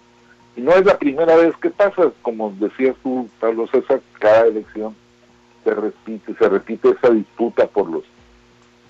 Y 0.56 0.60
no 0.60 0.72
es 0.72 0.84
la 0.84 0.98
primera 0.98 1.34
vez 1.36 1.56
que 1.56 1.70
pasa, 1.70 2.12
como 2.22 2.52
decías 2.60 2.94
tú, 3.02 3.28
Pablo 3.40 3.66
César, 3.68 4.00
cada 4.18 4.46
elección 4.46 4.94
se 5.64 5.74
repite, 5.74 6.34
se 6.34 6.48
repite 6.48 6.90
esa 6.90 7.10
disputa 7.10 7.66
por 7.66 7.90
los, 7.90 8.04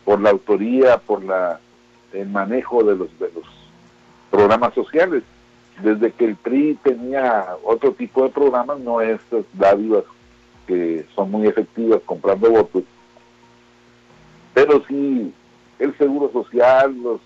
por 0.04 0.20
la 0.20 0.30
autoría, 0.30 0.98
por 0.98 1.24
la 1.24 1.60
el 2.12 2.28
manejo 2.28 2.84
de 2.84 2.96
los 2.96 3.18
de 3.18 3.30
los 3.34 3.44
programas 4.30 4.74
sociales. 4.74 5.22
Desde 5.82 6.12
que 6.12 6.26
el 6.26 6.36
PRI 6.36 6.78
tenía 6.82 7.56
otro 7.64 7.92
tipo 7.92 8.22
de 8.22 8.30
programas, 8.30 8.78
no 8.78 9.00
estas 9.00 9.44
dádivas 9.54 10.04
que 10.66 11.06
son 11.14 11.30
muy 11.30 11.46
efectivas 11.46 12.00
comprando 12.04 12.50
votos, 12.50 12.84
Pero 14.54 14.82
sí, 14.88 15.32
el 15.78 15.96
seguro 15.98 16.30
social, 16.32 16.96
los, 17.02 17.20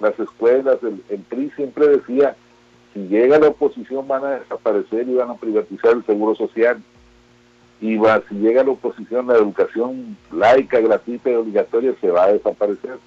las 0.00 0.18
escuelas, 0.18 0.78
el, 0.82 1.02
el 1.08 1.20
PRI 1.20 1.50
siempre 1.56 1.86
decía, 1.88 2.36
si 2.92 3.00
llega 3.08 3.38
la 3.38 3.48
oposición 3.48 4.06
van 4.06 4.24
a 4.24 4.30
desaparecer 4.38 5.08
y 5.08 5.14
van 5.14 5.30
a 5.30 5.36
privatizar 5.36 5.92
el 5.92 6.04
seguro 6.04 6.34
social. 6.34 6.82
Y 7.80 7.96
va, 7.96 8.22
si 8.28 8.36
llega 8.36 8.62
la 8.62 8.70
oposición, 8.70 9.26
la 9.26 9.34
educación 9.34 10.16
laica, 10.30 10.78
gratuita 10.78 11.30
y 11.30 11.34
obligatoria 11.34 11.94
se 12.00 12.10
va 12.10 12.24
a 12.24 12.32
desaparecer. 12.32 12.98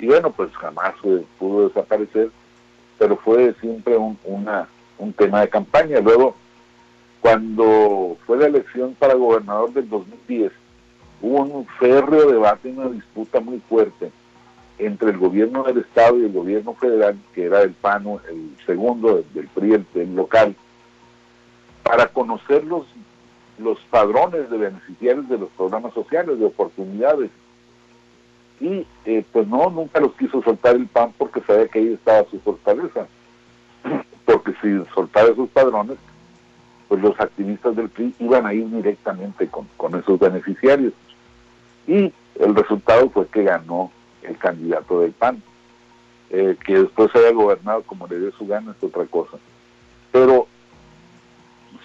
Y 0.00 0.06
bueno, 0.06 0.30
pues 0.32 0.50
jamás 0.56 0.94
pudo 1.38 1.68
desaparecer, 1.68 2.30
pero 2.98 3.16
fue 3.18 3.54
siempre 3.60 3.96
un, 3.96 4.18
una, 4.24 4.68
un 4.98 5.12
tema 5.12 5.42
de 5.42 5.48
campaña. 5.48 6.00
Luego, 6.00 6.34
cuando 7.20 8.16
fue 8.26 8.38
la 8.38 8.46
elección 8.46 8.94
para 8.98 9.14
gobernador 9.14 9.72
del 9.72 9.88
2010, 9.88 10.52
hubo 11.20 11.42
un 11.42 11.66
férreo 11.78 12.30
debate, 12.30 12.70
una 12.70 12.88
disputa 12.88 13.40
muy 13.40 13.60
fuerte 13.68 14.10
entre 14.78 15.10
el 15.10 15.18
gobierno 15.18 15.62
del 15.62 15.78
Estado 15.78 16.18
y 16.18 16.24
el 16.24 16.32
gobierno 16.32 16.74
federal, 16.74 17.18
que 17.34 17.44
era 17.44 17.60
el 17.62 17.72
PANO, 17.72 18.20
el 18.30 18.56
segundo 18.64 19.22
del 19.34 19.46
PRI, 19.48 19.84
el, 19.94 20.16
local, 20.16 20.56
para 21.82 22.06
conocer 22.08 22.64
los, 22.64 22.86
los 23.58 23.78
padrones 23.90 24.48
de 24.48 24.56
beneficiarios 24.56 25.28
de 25.28 25.38
los 25.38 25.50
programas 25.50 25.92
sociales, 25.92 26.38
de 26.38 26.46
oportunidades. 26.46 27.30
Y 28.60 28.86
eh, 29.04 29.24
pues 29.32 29.46
no, 29.46 29.68
nunca 29.68 30.00
los 30.00 30.12
quiso 30.14 30.42
soltar 30.42 30.76
el 30.76 30.86
PAN 30.86 31.12
porque 31.18 31.40
sabía 31.42 31.68
que 31.68 31.78
ahí 31.78 31.92
estaba 31.92 32.24
su 32.30 32.40
fortaleza. 32.40 33.06
Porque 34.26 34.52
si 34.62 34.84
soltaba 34.94 35.30
esos 35.30 35.48
padrones, 35.48 35.96
pues 36.90 37.00
los 37.02 37.20
activistas 37.20 37.76
del 37.76 37.88
PRI 37.88 38.12
iban 38.18 38.44
a 38.46 38.52
ir 38.52 38.68
directamente 38.68 39.46
con, 39.46 39.68
con 39.76 39.94
esos 39.94 40.18
beneficiarios. 40.18 40.92
Y 41.86 42.12
el 42.34 42.54
resultado 42.56 43.08
fue 43.10 43.28
que 43.28 43.44
ganó 43.44 43.92
el 44.24 44.36
candidato 44.36 45.00
del 45.00 45.12
PAN. 45.12 45.40
Eh, 46.30 46.56
que 46.64 46.80
después 46.80 47.14
haya 47.14 47.30
gobernado 47.30 47.82
como 47.82 48.08
le 48.08 48.18
dio 48.18 48.32
su 48.32 48.44
gana 48.44 48.74
es 48.76 48.82
otra 48.82 49.04
cosa. 49.04 49.38
Pero 50.10 50.48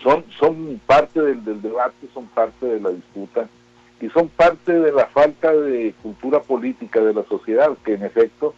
son, 0.01 0.25
son 0.39 0.81
parte 0.88 1.21
del, 1.21 1.45
del 1.45 1.62
debate, 1.62 2.07
son 2.12 2.25
parte 2.25 2.65
de 2.65 2.79
la 2.79 2.89
disputa 2.89 3.47
y 4.01 4.09
son 4.09 4.27
parte 4.29 4.74
de 4.74 4.91
la 4.91 5.05
falta 5.05 5.53
de 5.53 5.93
cultura 6.01 6.41
política 6.41 7.00
de 7.00 7.13
la 7.13 7.24
sociedad, 7.25 7.77
que 7.85 7.93
en 7.93 8.05
efecto 8.05 8.55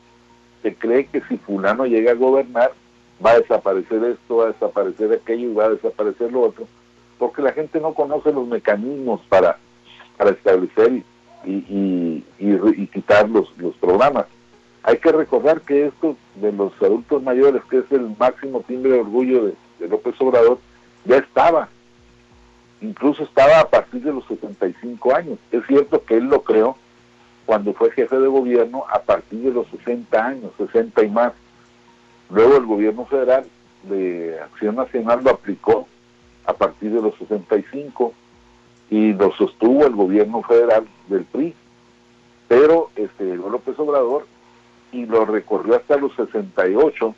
se 0.64 0.76
cree 0.76 1.08
que 1.08 1.22
si 1.28 1.38
fulano 1.38 1.86
llega 1.86 2.12
a 2.12 2.16
gobernar, 2.16 2.72
va 3.24 3.32
a 3.32 3.40
desaparecer 3.40 4.04
esto, 4.04 4.38
va 4.38 4.46
a 4.46 4.52
desaparecer 4.52 5.12
aquello 5.14 5.50
y 5.50 5.54
va 5.54 5.66
a 5.66 5.70
desaparecer 5.70 6.32
lo 6.32 6.42
otro, 6.42 6.68
porque 7.18 7.42
la 7.42 7.52
gente 7.52 7.80
no 7.80 7.94
conoce 7.94 8.32
los 8.32 8.48
mecanismos 8.48 9.22
para, 9.30 9.58
para 10.18 10.32
establecer 10.32 11.04
y, 11.46 12.24
y, 12.40 12.88
quitar 12.88 13.30
los, 13.30 13.56
los 13.58 13.76
programas. 13.76 14.26
Hay 14.84 14.98
que 14.98 15.12
recordar 15.12 15.62
que 15.62 15.88
esto 15.88 16.16
de 16.36 16.52
los 16.52 16.72
adultos 16.82 17.22
mayores, 17.22 17.62
que 17.70 17.80
es 17.80 17.92
el 17.92 18.16
máximo 18.18 18.62
timbre 18.62 18.94
de 18.94 19.00
orgullo 19.00 19.46
de, 19.46 19.88
López 19.88 20.16
Obrador, 20.20 20.60
ya 21.06 21.18
estaba. 21.18 21.70
Incluso 22.82 23.24
estaba 23.24 23.60
a 23.60 23.70
partir 23.70 24.02
de 24.02 24.14
los 24.14 24.26
75 24.28 25.16
años. 25.16 25.40
Es 25.52 25.66
cierto 25.68 26.04
que 26.04 26.16
él 26.16 26.26
lo 26.26 26.42
creó 26.42 26.78
cuando 27.46 27.74
fue 27.74 27.92
jefe 27.92 28.18
de 28.18 28.28
gobierno 28.28 28.86
a 28.90 29.00
partir 29.00 29.40
de 29.40 29.52
los 29.52 29.68
60 29.68 30.26
años, 30.26 30.52
60 30.58 31.04
y 31.04 31.10
más. 31.10 31.34
Luego 32.30 32.58
el 32.58 32.66
gobierno 32.66 33.06
federal 33.06 33.46
de 33.84 34.40
Acción 34.42 34.76
Nacional 34.76 35.24
lo 35.24 35.32
aplicó 35.32 35.88
a 36.46 36.54
partir 36.54 36.92
de 36.92 37.02
los 37.02 37.16
65 37.16 38.14
y 38.90 39.14
lo 39.14 39.32
sostuvo 39.34 39.86
el 39.86 39.96
gobierno 39.96 40.42
federal 40.44 40.88
del 41.08 41.26
PRI. 41.26 41.54
Pero 42.48 42.90
este 42.96 43.36
López 43.36 43.78
Obrador 43.80 44.26
y 44.92 45.06
lo 45.06 45.26
recorrió 45.26 45.76
hasta 45.76 45.98
los 45.98 46.14
68 46.16 47.16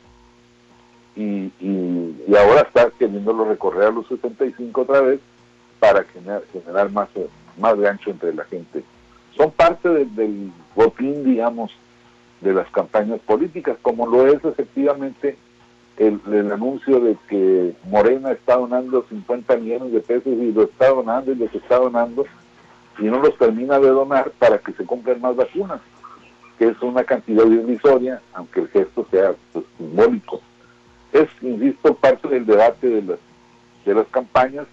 y, 1.16 1.22
y, 1.22 2.24
y 2.26 2.36
ahora 2.36 2.62
está 2.62 2.90
queriéndolo 2.90 3.44
recorrer 3.44 3.84
a 3.84 3.90
los 3.90 4.06
75 4.08 4.80
otra 4.80 5.00
vez 5.00 5.20
para 5.78 6.04
generar, 6.04 6.42
generar 6.52 6.90
más, 6.90 7.08
más 7.58 7.78
gancho 7.78 8.10
entre 8.10 8.34
la 8.34 8.44
gente. 8.44 8.82
Son 9.36 9.50
parte 9.50 9.88
del 9.88 10.52
botín, 10.74 11.24
digamos, 11.24 11.72
de 12.40 12.54
las 12.54 12.70
campañas 12.70 13.20
políticas, 13.20 13.76
como 13.82 14.06
lo 14.06 14.26
es 14.26 14.44
efectivamente 14.44 15.36
el, 16.00 16.20
anuncio 16.50 16.98
de 17.00 17.16
que 17.28 17.74
Morena 17.84 18.32
está 18.32 18.56
donando 18.56 19.04
50 19.08 19.56
millones 19.58 19.92
de 19.92 20.00
pesos 20.00 20.32
y 20.32 20.50
lo 20.50 20.62
está 20.62 20.88
donando 20.88 21.32
y 21.32 21.34
los 21.34 21.54
está 21.54 21.76
donando 21.76 22.24
y 22.98 23.04
no 23.04 23.20
los 23.20 23.36
termina 23.36 23.78
de 23.78 23.88
donar 23.88 24.30
para 24.38 24.58
que 24.58 24.72
se 24.72 24.84
compren 24.84 25.20
más 25.20 25.36
vacunas, 25.36 25.80
que 26.58 26.68
es 26.68 26.80
una 26.82 27.04
cantidad 27.04 27.46
irrisoria, 27.46 28.20
aunque 28.32 28.60
el 28.60 28.68
gesto 28.68 29.06
sea 29.10 29.34
pues, 29.52 29.64
simbólico. 29.76 30.40
Es, 31.12 31.28
insisto, 31.42 31.94
parte 31.94 32.28
del 32.28 32.46
debate 32.46 32.88
de 32.88 33.02
las, 33.02 33.18
de 33.84 33.94
las 33.94 34.06
campañas 34.08 34.66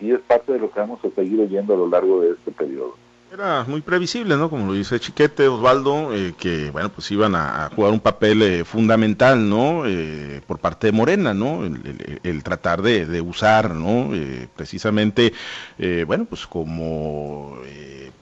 y 0.00 0.12
es 0.12 0.20
parte 0.20 0.52
de 0.52 0.58
lo 0.60 0.70
que 0.70 0.80
vamos 0.80 1.04
a 1.04 1.10
seguir 1.10 1.40
oyendo 1.40 1.74
a 1.74 1.76
lo 1.76 1.88
largo 1.88 2.20
de 2.20 2.32
este 2.32 2.50
periodo. 2.52 2.96
Era 3.32 3.64
muy 3.66 3.80
previsible, 3.80 4.36
¿no? 4.36 4.50
Como 4.50 4.66
lo 4.66 4.74
dice 4.74 5.00
Chiquete, 5.00 5.48
Osvaldo, 5.48 6.14
eh, 6.14 6.34
que, 6.38 6.70
bueno, 6.70 6.90
pues 6.90 7.10
iban 7.12 7.34
a, 7.34 7.70
jugar 7.74 7.90
un 7.90 8.00
papel 8.00 8.42
eh, 8.42 8.62
fundamental, 8.66 9.48
¿no? 9.48 9.86
Eh, 9.86 10.42
por 10.46 10.58
parte 10.58 10.88
de 10.88 10.92
Morena, 10.92 11.32
¿no? 11.32 11.64
El, 11.64 12.42
tratar 12.42 12.82
de, 12.82 13.22
usar, 13.22 13.74
¿no? 13.74 14.10
precisamente, 14.54 15.32
bueno, 16.06 16.26
pues 16.26 16.46
como, 16.46 17.56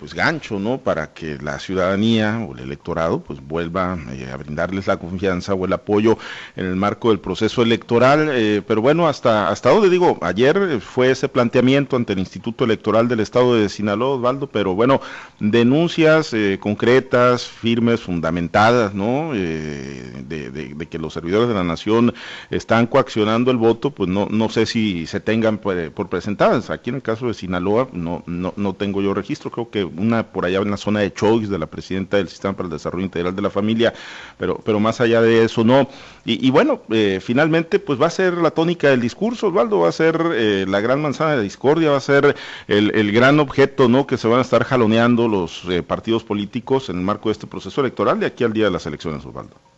pues 0.01 0.15
gancho, 0.15 0.59
¿no? 0.59 0.79
Para 0.79 1.13
que 1.13 1.39
la 1.39 1.61
ciudadanía 1.61 2.45
o 2.49 2.55
el 2.55 2.61
electorado, 2.61 3.21
pues 3.21 3.41
vuelva 3.41 3.93
a 3.93 4.37
brindarles 4.37 4.87
la 4.87 4.97
confianza 4.97 5.55
o 5.55 5.65
el 5.67 5.73
apoyo 5.73 6.19
en 6.57 6.67
el 6.67 6.77
marco 6.77 7.11
del 7.11 7.21
proceso 7.21 7.63
electoral. 7.63 8.63
pero 8.67 8.83
bueno, 8.83 9.07
hasta, 9.07 9.49
hasta 9.49 9.71
donde 9.71 9.91
digo, 9.91 10.19
ayer 10.23 10.81
fue 10.81 11.11
ese 11.11 11.29
planteamiento 11.29 11.97
ante 11.97 12.15
el 12.15 12.19
Instituto 12.19 12.65
Electoral 12.65 13.09
del 13.09 13.21
Estado 13.21 13.55
de 13.55 13.69
Sinaloa, 13.69 14.17
Osvaldo, 14.17 14.47
pero 14.49 14.75
bueno, 14.75 15.01
denuncias 15.39 16.33
eh, 16.33 16.59
concretas, 16.61 17.47
firmes, 17.47 18.01
fundamentadas, 18.01 18.95
¿no? 18.95 19.33
Eh, 19.35 20.25
de, 20.27 20.89
que 20.89 20.99
los 20.99 21.13
servidores 21.13 21.49
de 21.49 21.55
la 21.55 21.63
nación 21.63 22.15
están 22.51 22.87
coaccionando 22.87 23.51
el 23.51 23.57
voto, 23.57 23.91
pues 23.91 24.09
no, 24.09 24.27
no 24.31 24.49
sé 24.49 24.67
si 24.67 25.07
se 25.07 25.21
tengan 25.21 25.59
por, 25.59 26.09
presentadas. 26.09 26.71
Aquí 26.71 26.91
en 26.91 26.97
el 26.97 27.03
caso 27.03 27.29
de 27.29 27.35
Sinaloa 27.35 27.89
no, 27.93 28.25
no, 28.27 28.55
no 28.57 28.75
tengo 28.75 29.03
yo 29.03 29.15
registro, 29.15 29.51
creo 29.51 29.71
que 29.71 29.85
una 29.97 30.25
por 30.25 30.45
allá 30.45 30.59
en 30.59 30.71
la 30.71 30.77
zona 30.77 31.01
de 31.01 31.13
Choix 31.13 31.49
de 31.49 31.59
la 31.59 31.67
presidenta 31.67 32.17
del 32.17 32.29
Sistema 32.29 32.55
para 32.55 32.67
el 32.67 32.73
Desarrollo 32.73 33.05
Integral 33.05 33.35
de 33.35 33.43
la 33.43 33.51
Familia, 33.51 33.95
pero, 34.37 34.61
pero 34.65 34.81
más 34.81 35.01
allá 35.01 35.23
de 35.23 35.45
eso 35.45 35.65
no. 35.65 35.89
Y, 36.25 36.51
bueno, 36.51 36.83
eh, 36.91 37.19
finalmente 37.21 37.79
pues 37.79 38.01
va 38.01 38.07
a 38.07 38.11
ser 38.11 38.35
la 38.35 38.51
tónica 38.51 38.89
del 38.89 39.01
discurso, 39.01 39.49
Osvaldo, 39.49 39.81
va 39.81 39.89
a 39.89 39.93
ser 39.93 40.21
la 40.69 40.81
gran 40.81 41.01
manzana 41.01 41.35
de 41.35 41.43
discordia, 41.43 41.91
va 41.91 41.97
a 41.97 42.01
ser 42.01 42.37
el, 42.69 42.95
el 42.95 43.11
gran 43.11 43.41
objeto, 43.41 43.89
¿no? 43.89 44.07
Que 44.07 44.17
se 44.17 44.29
van 44.29 44.39
a 44.39 44.43
estar 44.43 44.63
jalando 44.65 44.81
los 45.29 45.65
eh, 45.69 45.83
partidos 45.83 46.25
políticos 46.25 46.89
en 46.89 46.97
el 46.97 47.03
marco 47.03 47.29
de 47.29 47.33
este 47.33 47.47
proceso 47.47 47.81
electoral 47.81 48.19
de 48.19 48.27
aquí 48.27 48.45
al 48.45 48.53
día 48.53 48.65
de 48.65 48.71
las 48.71 48.87
elecciones, 48.87 49.25
Osvaldo? 49.25 49.70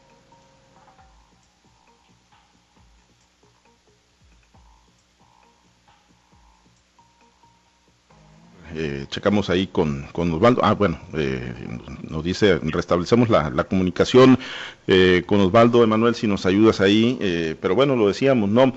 Eh, 8.82 9.06
checamos 9.08 9.48
ahí 9.48 9.68
con, 9.68 10.06
con, 10.12 10.32
Osvaldo. 10.32 10.60
Ah, 10.64 10.74
bueno, 10.74 10.98
eh, 11.14 11.52
nos 12.08 12.24
dice, 12.24 12.58
restablecemos 12.62 13.28
la, 13.28 13.50
la 13.50 13.64
comunicación 13.64 14.38
con 15.26 15.40
Osvaldo, 15.40 15.84
Emanuel, 15.84 16.14
si 16.14 16.26
nos 16.26 16.44
ayudas 16.44 16.80
ahí. 16.80 17.56
pero 17.60 17.74
bueno, 17.74 17.94
lo 17.94 18.08
decíamos, 18.08 18.50
¿no? 18.50 18.72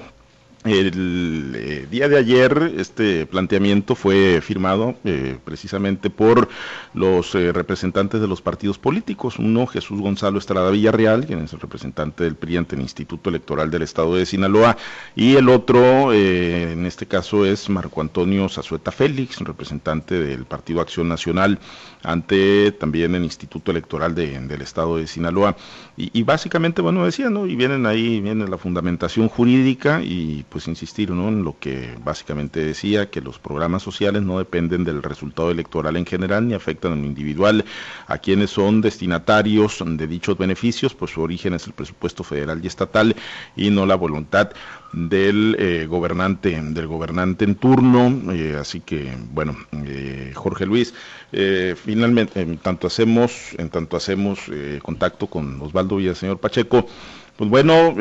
El 0.65 1.53
eh, 1.55 1.87
día 1.91 2.09
de 2.09 2.17
ayer 2.17 2.73
este 2.79 3.27
planteamiento 3.27 3.93
fue 3.93 4.41
firmado 4.41 4.95
eh, 5.03 5.37
precisamente 5.45 6.09
por 6.09 6.49
los 6.95 7.35
eh, 7.35 7.51
representantes 7.51 8.19
de 8.19 8.27
los 8.27 8.41
partidos 8.41 8.79
políticos. 8.79 9.37
Uno, 9.37 9.67
Jesús 9.67 10.01
Gonzalo 10.01 10.39
Estrada 10.39 10.71
Villarreal, 10.71 11.27
quien 11.27 11.43
es 11.43 11.53
el 11.53 11.59
representante 11.59 12.23
del 12.23 12.33
PRI 12.33 12.57
ante 12.57 12.75
el 12.75 12.81
Instituto 12.81 13.29
Electoral 13.29 13.69
del 13.69 13.83
Estado 13.83 14.15
de 14.15 14.25
Sinaloa, 14.25 14.75
y 15.15 15.35
el 15.35 15.49
otro, 15.49 16.11
en 16.11 16.87
este 16.87 17.05
caso, 17.05 17.45
es 17.45 17.69
Marco 17.69 18.01
Antonio 18.01 18.49
Zazueta 18.49 18.91
Félix, 18.91 19.37
representante 19.41 20.19
del 20.19 20.45
Partido 20.45 20.81
Acción 20.81 21.07
Nacional 21.07 21.59
ante 22.01 22.71
también 22.71 23.13
el 23.13 23.23
Instituto 23.23 23.71
Electoral 23.71 24.15
del 24.15 24.61
Estado 24.61 24.97
de 24.97 25.05
Sinaloa. 25.05 25.55
Y, 25.97 26.11
y, 26.19 26.23
básicamente, 26.23 26.81
bueno, 26.81 27.05
decía, 27.05 27.29
¿no? 27.29 27.45
Y 27.45 27.55
vienen 27.55 27.85
ahí, 27.85 28.19
viene 28.19 28.47
la 28.47 28.57
fundamentación 28.57 29.29
jurídica 29.29 30.01
y 30.03 30.45
pues 30.49 30.67
insistir 30.67 31.11
¿no? 31.11 31.29
en 31.29 31.43
lo 31.43 31.57
que 31.59 31.97
básicamente 32.03 32.59
decía, 32.63 33.09
que 33.09 33.21
los 33.21 33.39
programas 33.39 33.83
sociales 33.83 34.21
no 34.23 34.37
dependen 34.37 34.83
del 34.83 35.01
resultado 35.01 35.51
electoral 35.51 35.95
en 35.95 36.05
general 36.05 36.47
ni 36.47 36.53
afectan 36.53 36.93
en 36.93 37.01
lo 37.01 37.07
individual 37.07 37.63
a 38.07 38.17
quienes 38.17 38.49
son 38.49 38.81
destinatarios 38.81 39.83
de 39.85 40.07
dichos 40.07 40.37
beneficios, 40.37 40.93
pues 40.93 41.11
su 41.11 41.21
origen 41.21 41.53
es 41.53 41.67
el 41.67 41.73
presupuesto 41.73 42.23
federal 42.23 42.59
y 42.63 42.67
estatal 42.67 43.15
y 43.55 43.69
no 43.69 43.85
la 43.85 43.95
voluntad 43.95 44.51
del 44.95 45.57
eh, 45.59 45.85
gobernante, 45.87 46.59
del 46.59 46.87
gobernante 46.87 47.45
en 47.45 47.55
turno. 47.55 48.31
Eh, 48.33 48.55
así 48.59 48.79
que, 48.79 49.15
bueno, 49.31 49.55
Jorge 50.33 50.65
Luis, 50.65 50.93
finalmente, 51.75 52.41
en 52.41 52.57
tanto 52.57 52.87
hacemos, 52.87 53.53
en 53.57 53.69
tanto 53.69 53.97
hacemos 53.97 54.39
contacto 54.81 55.27
con 55.27 55.61
Osvaldo 55.61 55.99
señor 56.15 56.39
Pacheco, 56.39 56.87
pues 57.35 57.49
bueno, 57.49 57.93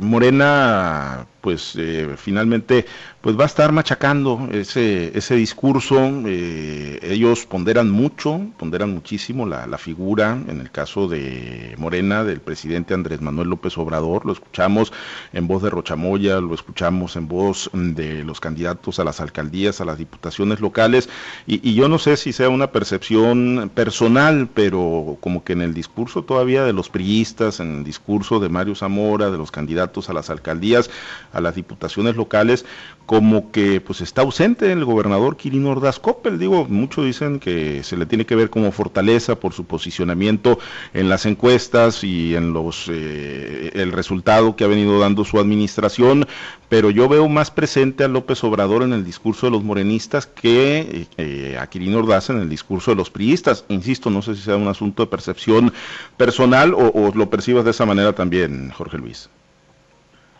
Morena, 0.00 1.26
pues 1.40 1.76
finalmente 2.16 2.86
pues 3.20 3.38
va 3.38 3.42
a 3.42 3.46
estar 3.46 3.70
machacando 3.72 4.48
ese, 4.50 5.16
ese 5.16 5.36
discurso. 5.36 5.96
Eh, 6.26 6.98
ellos 7.02 7.44
ponderan 7.44 7.90
mucho, 7.90 8.40
ponderan 8.58 8.94
muchísimo 8.94 9.46
la, 9.46 9.66
la, 9.66 9.76
figura, 9.76 10.38
en 10.48 10.60
el 10.60 10.70
caso 10.70 11.06
de 11.06 11.74
Morena, 11.76 12.24
del 12.24 12.40
presidente 12.40 12.94
Andrés 12.94 13.20
Manuel 13.20 13.48
López 13.48 13.76
Obrador. 13.76 14.24
Lo 14.24 14.32
escuchamos 14.32 14.92
en 15.32 15.46
voz 15.46 15.62
de 15.62 15.70
Rochamoya, 15.70 16.40
lo 16.40 16.54
escuchamos 16.54 17.16
en 17.16 17.28
voz 17.28 17.70
de 17.74 18.24
los 18.24 18.40
candidatos 18.40 18.98
a 18.98 19.04
las 19.04 19.20
alcaldías, 19.20 19.80
a 19.80 19.84
las 19.84 19.98
diputaciones 19.98 20.60
locales. 20.60 21.10
Y, 21.46 21.68
y 21.68 21.74
yo 21.74 21.88
no 21.88 21.98
sé 21.98 22.16
si 22.16 22.32
sea 22.32 22.48
una 22.48 22.72
percepción 22.72 23.70
personal, 23.74 24.48
pero 24.54 25.18
como 25.20 25.44
que 25.44 25.52
en 25.52 25.60
el 25.60 25.74
discurso 25.74 26.22
todavía 26.22 26.64
de 26.64 26.72
los 26.72 26.88
priistas, 26.88 27.60
en 27.60 27.78
el 27.78 27.84
discurso 27.84 28.40
de 28.40 28.48
Mario 28.48 28.74
Zamora, 28.74 29.30
de 29.30 29.36
los 29.36 29.50
candidatos 29.50 30.08
a 30.08 30.14
las 30.14 30.30
alcaldías, 30.30 30.90
a 31.32 31.40
las 31.40 31.54
diputaciones 31.54 32.16
locales, 32.16 32.64
como 33.06 33.50
que 33.50 33.80
pues 33.80 34.00
está 34.00 34.22
ausente 34.22 34.70
el 34.70 34.84
gobernador 34.84 35.36
Quirino 35.36 35.70
Ordaz 35.70 35.98
Coppel. 35.98 36.38
Digo, 36.38 36.66
muchos 36.68 37.04
dicen 37.04 37.40
que 37.40 37.82
se 37.82 37.96
le 37.96 38.06
tiene 38.06 38.24
que 38.24 38.36
ver 38.36 38.50
como 38.50 38.70
fortaleza 38.70 39.34
por 39.34 39.52
su 39.52 39.64
posicionamiento 39.64 40.58
en 40.94 41.08
las 41.08 41.26
encuestas 41.26 42.04
y 42.04 42.36
en 42.36 42.52
los 42.52 42.88
eh, 42.88 43.70
el 43.74 43.92
resultado 43.92 44.54
que 44.54 44.64
ha 44.64 44.68
venido 44.68 45.00
dando 45.00 45.24
su 45.24 45.40
administración, 45.40 46.26
pero 46.68 46.90
yo 46.90 47.08
veo 47.08 47.28
más 47.28 47.50
presente 47.50 48.04
a 48.04 48.08
López 48.08 48.44
Obrador 48.44 48.82
en 48.82 48.92
el 48.92 49.04
discurso 49.04 49.46
de 49.46 49.52
los 49.52 49.64
morenistas 49.64 50.26
que 50.26 51.08
eh, 51.16 51.58
a 51.60 51.66
Quirino 51.66 51.98
Ordaz 51.98 52.30
en 52.30 52.40
el 52.40 52.48
discurso 52.48 52.92
de 52.92 52.96
los 52.96 53.10
priistas. 53.10 53.64
Insisto, 53.68 54.10
no 54.10 54.22
sé 54.22 54.36
si 54.36 54.42
sea 54.42 54.56
un 54.56 54.68
asunto 54.68 55.04
de 55.04 55.10
percepción 55.10 55.72
personal 56.16 56.74
o, 56.74 56.92
o 56.94 57.12
lo 57.14 57.28
percibas 57.28 57.64
de 57.64 57.72
esa 57.72 57.86
manera 57.86 58.12
también, 58.12 58.70
Jorge 58.70 58.98
Luis. 58.98 59.28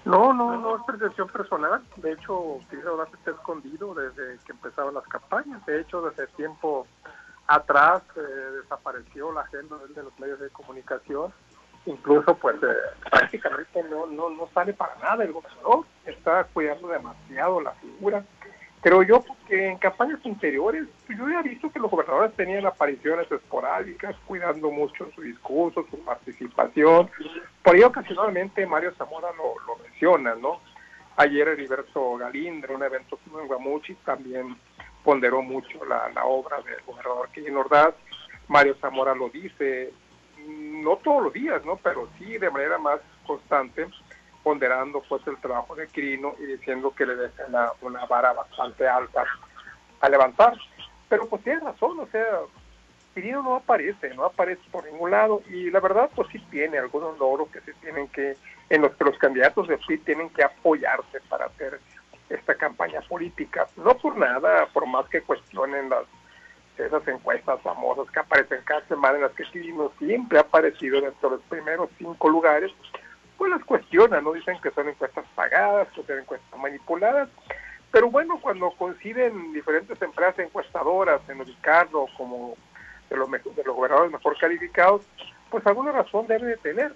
No, 0.05 0.33
no, 0.33 0.59
no 0.59 0.77
es 0.77 0.83
percepción 0.85 1.29
personal. 1.29 1.83
De 1.97 2.13
hecho, 2.13 2.59
Cristóbal 2.69 3.01
Ordaz 3.01 3.15
está 3.15 3.31
escondido 3.33 3.95
desde 3.95 4.39
que 4.45 4.53
empezaron 4.53 4.95
las 4.95 5.07
campañas. 5.07 5.65
De 5.67 5.81
hecho, 5.81 6.03
desde 6.03 6.27
tiempo 6.29 6.87
atrás 7.47 8.03
eh, 8.17 8.21
desapareció 8.63 9.33
la 9.33 9.43
agenda 9.43 9.77
de 9.95 10.03
los 10.03 10.19
medios 10.19 10.41
de 10.41 10.49
comunicación. 10.51 11.33
Incluso, 11.87 12.35
pues, 12.35 12.57
eh, 12.63 12.67
prácticamente 13.11 13.83
no, 13.85 14.07
no, 14.07 14.31
no 14.31 14.49
sale 14.55 14.73
para 14.73 14.97
nada 14.97 15.25
el 15.25 15.33
gobernador. 15.33 15.85
Está 16.07 16.45
cuidando 16.45 16.89
demasiado 16.89 17.61
la 17.61 17.73
figura 17.73 18.25
Creo 18.81 19.03
yo 19.03 19.23
porque 19.23 19.69
en 19.69 19.79
campañas 19.79 20.21
anteriores 20.25 20.87
pues, 21.07 21.19
yo 21.19 21.25
había 21.25 21.43
visto 21.43 21.71
que 21.71 21.79
los 21.79 21.91
gobernadores 21.91 22.35
tenían 22.35 22.65
apariciones 22.65 23.31
esporádicas, 23.31 24.17
cuidando 24.27 24.71
mucho 24.71 25.07
su 25.15 25.21
discurso, 25.21 25.85
su 25.91 25.99
participación. 25.99 27.11
Por 27.63 27.77
ello 27.77 27.89
ocasionalmente 27.89 28.67
Mario 28.67 28.93
Zamora 28.97 29.29
lo, 29.37 29.77
menciona, 29.77 30.35
¿no? 30.35 30.61
Ayer 31.17 31.49
Heriberto 31.49 32.17
Galindre, 32.17 32.75
un 32.75 32.83
evento 32.83 33.19
en 33.39 33.47
Guamuchi, 33.47 33.95
también 33.97 34.57
ponderó 35.05 35.43
mucho 35.43 35.85
la, 35.85 36.25
obra 36.25 36.61
del 36.63 36.81
gobernador 36.87 37.29
Quirino 37.31 37.61
Ordaz. 37.61 37.95
Mario 38.49 38.77
Zamora 38.81 39.15
lo 39.15 39.29
dice, 39.29 39.93
no 40.47 40.97
todos 40.97 41.25
los 41.25 41.33
días, 41.33 41.65
¿no? 41.65 41.77
Pero 41.77 42.09
sí 42.19 42.39
de 42.39 42.51
manera 42.51 42.79
más 42.79 43.01
constante 43.27 43.87
ponderando 44.43 45.03
pues 45.09 45.27
el 45.27 45.37
trabajo 45.37 45.75
de 45.75 45.87
Quirino 45.89 46.35
y 46.39 46.47
diciendo 46.47 46.95
que 46.97 47.05
le 47.05 47.15
deja 47.15 47.45
una, 47.83 48.07
vara 48.07 48.33
bastante 48.33 48.89
alta 48.89 49.25
a 50.01 50.09
levantar. 50.09 50.55
Pero 51.09 51.29
pues 51.29 51.43
tiene 51.43 51.61
razón, 51.61 52.01
o 52.01 52.07
sea, 52.07 52.25
Quirino 53.15 53.43
no 53.43 53.57
aparece, 53.57 54.15
no 54.15 54.25
aparece 54.25 54.63
por 54.71 54.85
ningún 54.85 55.11
lado 55.11 55.43
y 55.49 55.71
la 55.71 55.81
verdad 55.81 56.11
pues 56.15 56.29
sí 56.31 56.39
tiene 56.51 56.79
algunos 56.79 57.19
logros 57.19 57.49
que 57.51 57.61
se 57.61 57.73
tienen 57.75 58.09
que, 58.09 58.37
en 58.69 58.83
los 58.83 58.95
que 58.95 59.05
los 59.05 59.19
candidatos 59.19 59.69
de 59.69 59.79
PRI 59.79 59.99
tienen 59.99 60.31
que 60.31 60.45
apoyarse 60.45 61.21
para 61.29 61.47
hacer 61.47 61.81
esta 62.29 62.55
campaña 62.55 63.01
política. 63.03 63.67
No 63.77 63.97
por 63.97 64.17
nada, 64.17 64.67
por 64.73 64.87
más 64.87 65.09
que 65.09 65.23
cuestionen 65.23 65.91
las 65.91 66.05
esas 66.79 67.07
encuestas 67.09 67.61
famosas 67.61 68.11
que 68.11 68.21
aparecen 68.21 68.63
cada 68.65 68.87
semana 68.87 69.17
en 69.17 69.23
las 69.23 69.33
que 69.33 69.45
Quirino 69.45 69.93
siempre 69.99 70.39
ha 70.39 70.43
aparecido 70.43 71.01
dentro 71.01 71.29
de 71.29 71.37
los 71.37 71.45
primeros 71.45 71.91
cinco 71.99 72.29
lugares, 72.29 72.73
pues 73.37 73.51
las 73.51 73.63
cuestionan, 73.65 74.25
¿no? 74.25 74.33
Dicen 74.33 74.59
que 74.63 74.71
son 74.71 74.89
encuestas 74.89 75.27
pagadas, 75.35 75.89
que 75.89 76.03
son 76.03 76.19
encuestas 76.19 76.59
manipuladas, 76.59 77.29
pero 77.91 78.11
bueno, 78.11 78.39
cuando 78.41 78.71
coinciden 78.73 79.53
diferentes 79.53 80.01
empresas 80.01 80.39
encuestadoras 80.39 81.21
en 81.29 81.41
ubicarlo 81.41 82.07
como 82.17 82.57
de 83.11 83.17
los, 83.17 83.31
de 83.31 83.65
los 83.65 83.77
gobernadores 83.77 84.13
mejor 84.13 84.39
calificados, 84.39 85.03
pues 85.51 85.67
alguna 85.67 85.93
razón 85.93 86.27
debe 86.27 86.47
de 86.47 86.57
tener. 86.57 86.95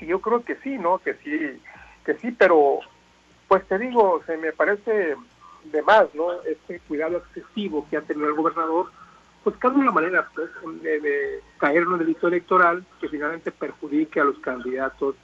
Y 0.00 0.06
yo 0.06 0.20
creo 0.20 0.44
que 0.44 0.56
sí, 0.56 0.78
¿no? 0.78 0.98
Que 0.98 1.14
sí, 1.14 1.60
que 2.04 2.14
sí, 2.14 2.32
pero 2.32 2.80
pues 3.48 3.66
te 3.66 3.78
digo, 3.78 4.22
se 4.26 4.36
me 4.36 4.52
parece 4.52 5.16
de 5.64 5.82
más, 5.82 6.06
¿no? 6.14 6.32
Este 6.42 6.80
cuidado 6.80 7.18
excesivo 7.18 7.86
que 7.90 7.96
ha 7.96 8.02
tenido 8.02 8.28
el 8.28 8.34
gobernador 8.34 8.90
buscando 9.44 9.78
una 9.78 9.90
manera 9.90 10.28
pues, 10.34 10.50
de, 10.82 11.40
caer 11.58 11.82
en 11.82 11.88
un 11.88 11.98
delito 11.98 12.28
electoral 12.28 12.84
que 13.00 13.08
finalmente 13.08 13.52
perjudique 13.52 14.20
a 14.20 14.24
los 14.24 14.38
candidatos 14.38 15.16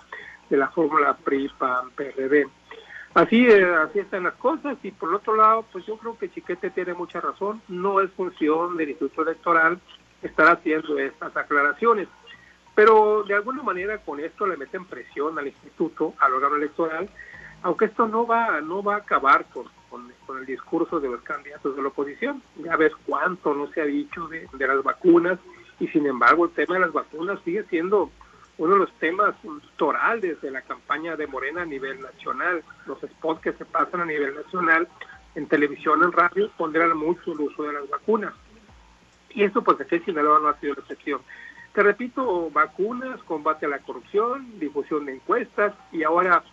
de 0.49 0.57
la 0.57 0.69
fórmula 0.69 1.17
PRI, 1.17 1.49
PAN, 1.59 1.91
PRD. 1.93 2.47
Así, 3.15 3.45
eh, 3.45 3.75
así 3.75 3.99
están 3.99 4.25
las 4.25 4.35
cosas 4.35 4.79
y 4.83 4.93
por 4.93 5.13
otro 5.13 5.35
lado, 5.35 5.65
pues 5.73 5.85
yo 5.85 5.97
creo 5.97 6.17
que 6.17 6.31
Chiquete 6.31 6.71
tiene 6.71 6.95
mucha 6.95 7.21
razón, 7.21 7.61
no 7.69 8.01
es 8.01 8.11
función 8.13 8.77
del 8.77 8.91
Instituto 8.91 9.23
Electoral 9.23 9.81
estar 10.23 10.47
haciendo 10.47 10.99
estas 10.99 11.37
aclaraciones, 11.37 12.07
pero 12.75 13.25
de 13.25 13.35
alguna 13.35 13.63
manera 13.63 13.99
con 13.99 14.21
esto 14.21 14.47
le 14.47 14.57
meten 14.57 14.85
presión 14.85 15.37
al 15.39 15.49
Instituto, 15.49 16.15
al 16.21 16.35
órgano 16.35 16.57
electoral, 16.57 17.11
aunque 17.63 17.87
esto 17.87 18.07
no 18.07 18.27
va, 18.27 18.61
no 18.61 18.83
va 18.83 18.95
a 18.95 18.99
acabar 18.99 19.47
con, 19.53 19.67
con, 19.91 20.39
el 20.39 20.47
discurso 20.47 21.01
de 21.01 21.09
los 21.09 21.21
candidatos 21.23 21.75
de 21.75 21.83
la 21.83 21.89
oposición. 21.89 22.41
Ya 22.65 22.77
ves 22.77 22.93
cuánto 23.05 23.53
no 23.53 23.67
se 23.73 23.81
ha 23.81 23.85
dicho 23.85 24.29
de, 24.29 24.49
las 24.53 24.83
vacunas 24.83 25.39
y 25.81 25.89
sin 25.89 26.07
embargo 26.07 26.45
el 26.45 26.53
tema 26.53 26.75
de 26.75 26.83
las 26.83 26.93
vacunas 26.93 27.41
sigue 27.45 27.65
siendo 27.65 28.11
uno 28.61 28.75
de 28.75 28.81
los 28.81 28.93
temas 28.99 29.35
torales 29.77 30.39
de 30.43 30.51
la 30.51 30.61
campaña 30.61 31.17
de 31.17 31.27
Morena 31.27 31.63
a 31.63 31.65
nivel 31.65 31.99
nacional. 32.03 32.63
Los 32.85 33.01
spots 33.01 33.41
que 33.41 33.53
se 33.55 33.65
pasan 33.65 34.03
a 34.03 34.05
nivel 34.05 34.35
nacional 34.35 34.87
en 35.35 35.47
televisión, 35.47 36.03
en 36.05 36.13
radio, 36.13 36.51
pondrán 36.59 36.95
mucho 36.95 37.33
el 37.33 37.41
uso 37.41 37.63
de 37.63 37.73
las 37.73 37.89
vacunas. 37.89 38.35
Y 39.31 39.45
eso 39.45 39.65
pues 39.65 39.81
aquí 39.81 39.95
en 39.95 40.05
Sinaloa 40.05 40.41
no 40.41 40.49
ha 40.49 40.61
sido 40.61 40.75
la 40.75 40.81
excepción. 40.83 41.23
Te 41.73 41.83
repito, 41.83 42.51
vacunas, 42.51 43.23
combate 43.23 43.65
a 43.65 43.71
la 43.71 43.79
corrupción, 43.79 44.61
difusión 44.61 45.07
de 45.07 45.15
encuestas 45.15 45.73
y 45.91 46.03
ahora 46.03 46.45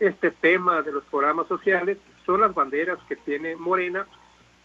este 0.00 0.32
tema 0.32 0.82
de 0.82 0.90
los 0.90 1.04
programas 1.04 1.46
sociales 1.46 1.98
son 2.26 2.40
las 2.40 2.52
banderas 2.52 2.98
que 3.06 3.14
tiene 3.14 3.54
Morena 3.54 4.08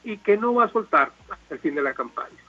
y 0.04 0.18
que 0.18 0.38
no 0.38 0.56
va 0.56 0.66
a 0.66 0.72
soltar 0.72 1.12
hasta 1.30 1.54
el 1.54 1.60
fin 1.60 1.76
de 1.76 1.84
la 1.84 1.94
campaña. 1.94 2.49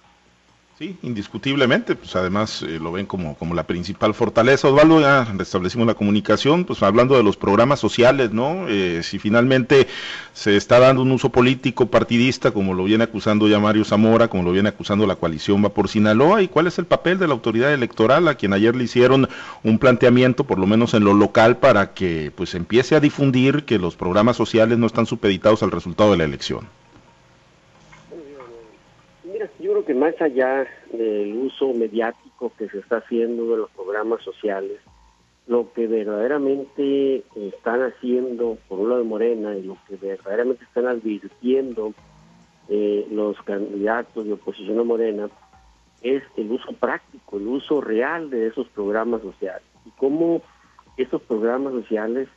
Sí, 0.81 0.97
indiscutiblemente, 1.03 1.95
pues 1.95 2.17
además 2.17 2.63
eh, 2.63 2.79
lo 2.81 2.91
ven 2.91 3.05
como, 3.05 3.37
como 3.37 3.55
la 3.55 3.67
principal 3.67 4.15
fortaleza. 4.15 4.67
Osvaldo, 4.67 4.99
ya 4.99 5.25
restablecimos 5.37 5.87
la 5.87 5.93
comunicación, 5.93 6.65
pues 6.65 6.83
hablando 6.83 7.19
de 7.19 7.23
los 7.23 7.37
programas 7.37 7.81
sociales, 7.81 8.33
¿no? 8.33 8.67
Eh, 8.67 9.03
si 9.03 9.19
finalmente 9.19 9.89
se 10.33 10.57
está 10.57 10.79
dando 10.79 11.03
un 11.03 11.11
uso 11.13 11.29
político 11.29 11.91
partidista, 11.91 12.53
como 12.53 12.73
lo 12.73 12.85
viene 12.85 13.05
acusando 13.05 13.47
ya 13.47 13.61
Mario 13.61 13.85
Zamora, 13.85 14.29
como 14.29 14.43
lo 14.43 14.53
viene 14.53 14.71
acusando 14.71 15.07
la 15.07 15.17
coalición 15.17 15.63
Va 15.63 15.69
por 15.69 15.87
Sinaloa, 15.87 16.41
¿y 16.41 16.49
cuál 16.49 16.67
es 16.67 16.79
el 16.79 16.87
papel 16.87 17.19
de 17.19 17.27
la 17.27 17.35
autoridad 17.35 17.75
electoral 17.75 18.27
a 18.27 18.37
quien 18.37 18.55
ayer 18.55 18.75
le 18.75 18.85
hicieron 18.85 19.29
un 19.63 19.79
planteamiento, 19.79 20.45
por 20.45 20.59
lo 20.59 20.67
menos 20.67 20.95
en 20.95 21.05
lo 21.05 21.13
local, 21.13 21.59
para 21.59 21.93
que 21.93 22.33
pues 22.35 22.55
empiece 22.55 22.97
a 22.97 23.01
difundir 23.01 23.65
que 23.65 23.79
los 23.79 23.97
programas 23.97 24.39
sociales 24.39 24.79
no 24.79 24.87
están 24.87 25.05
supeditados 25.05 25.63
al 25.63 25.73
resultado 25.73 26.13
de 26.13 26.17
la 26.17 26.25
elección? 26.25 26.80
Yo 29.59 29.73
creo 29.73 29.85
que 29.85 29.95
más 29.95 30.21
allá 30.21 30.67
del 30.93 31.37
uso 31.37 31.73
mediático 31.73 32.53
que 32.59 32.69
se 32.69 32.79
está 32.79 32.99
haciendo 32.99 33.51
de 33.51 33.57
los 33.59 33.71
programas 33.71 34.23
sociales, 34.23 34.81
lo 35.47 35.73
que 35.73 35.87
verdaderamente 35.87 37.25
están 37.35 37.83
haciendo 37.83 38.59
por 38.69 38.81
un 38.81 38.89
lado 38.91 39.03
de 39.03 39.09
Morena 39.09 39.57
y 39.57 39.63
lo 39.63 39.77
que 39.89 39.97
verdaderamente 39.97 40.65
están 40.65 40.87
advirtiendo 40.87 41.95
eh, 42.69 43.07
los 43.11 43.41
candidatos 43.43 44.27
de 44.27 44.33
oposición 44.35 44.79
a 44.79 44.85
Morena 44.85 45.29
es 46.03 46.23
el 46.37 46.51
uso 46.53 46.73
práctico, 46.73 47.39
el 47.39 47.49
uso 47.49 47.81
real 47.81 48.31
de 48.31 48.47
esos 48.47 48.69
programas 48.69 49.23
sociales 49.23 49.67
y 49.85 49.91
cómo 49.91 50.43
esos 50.97 51.21
programas 51.23 51.73
sociales 51.73 52.29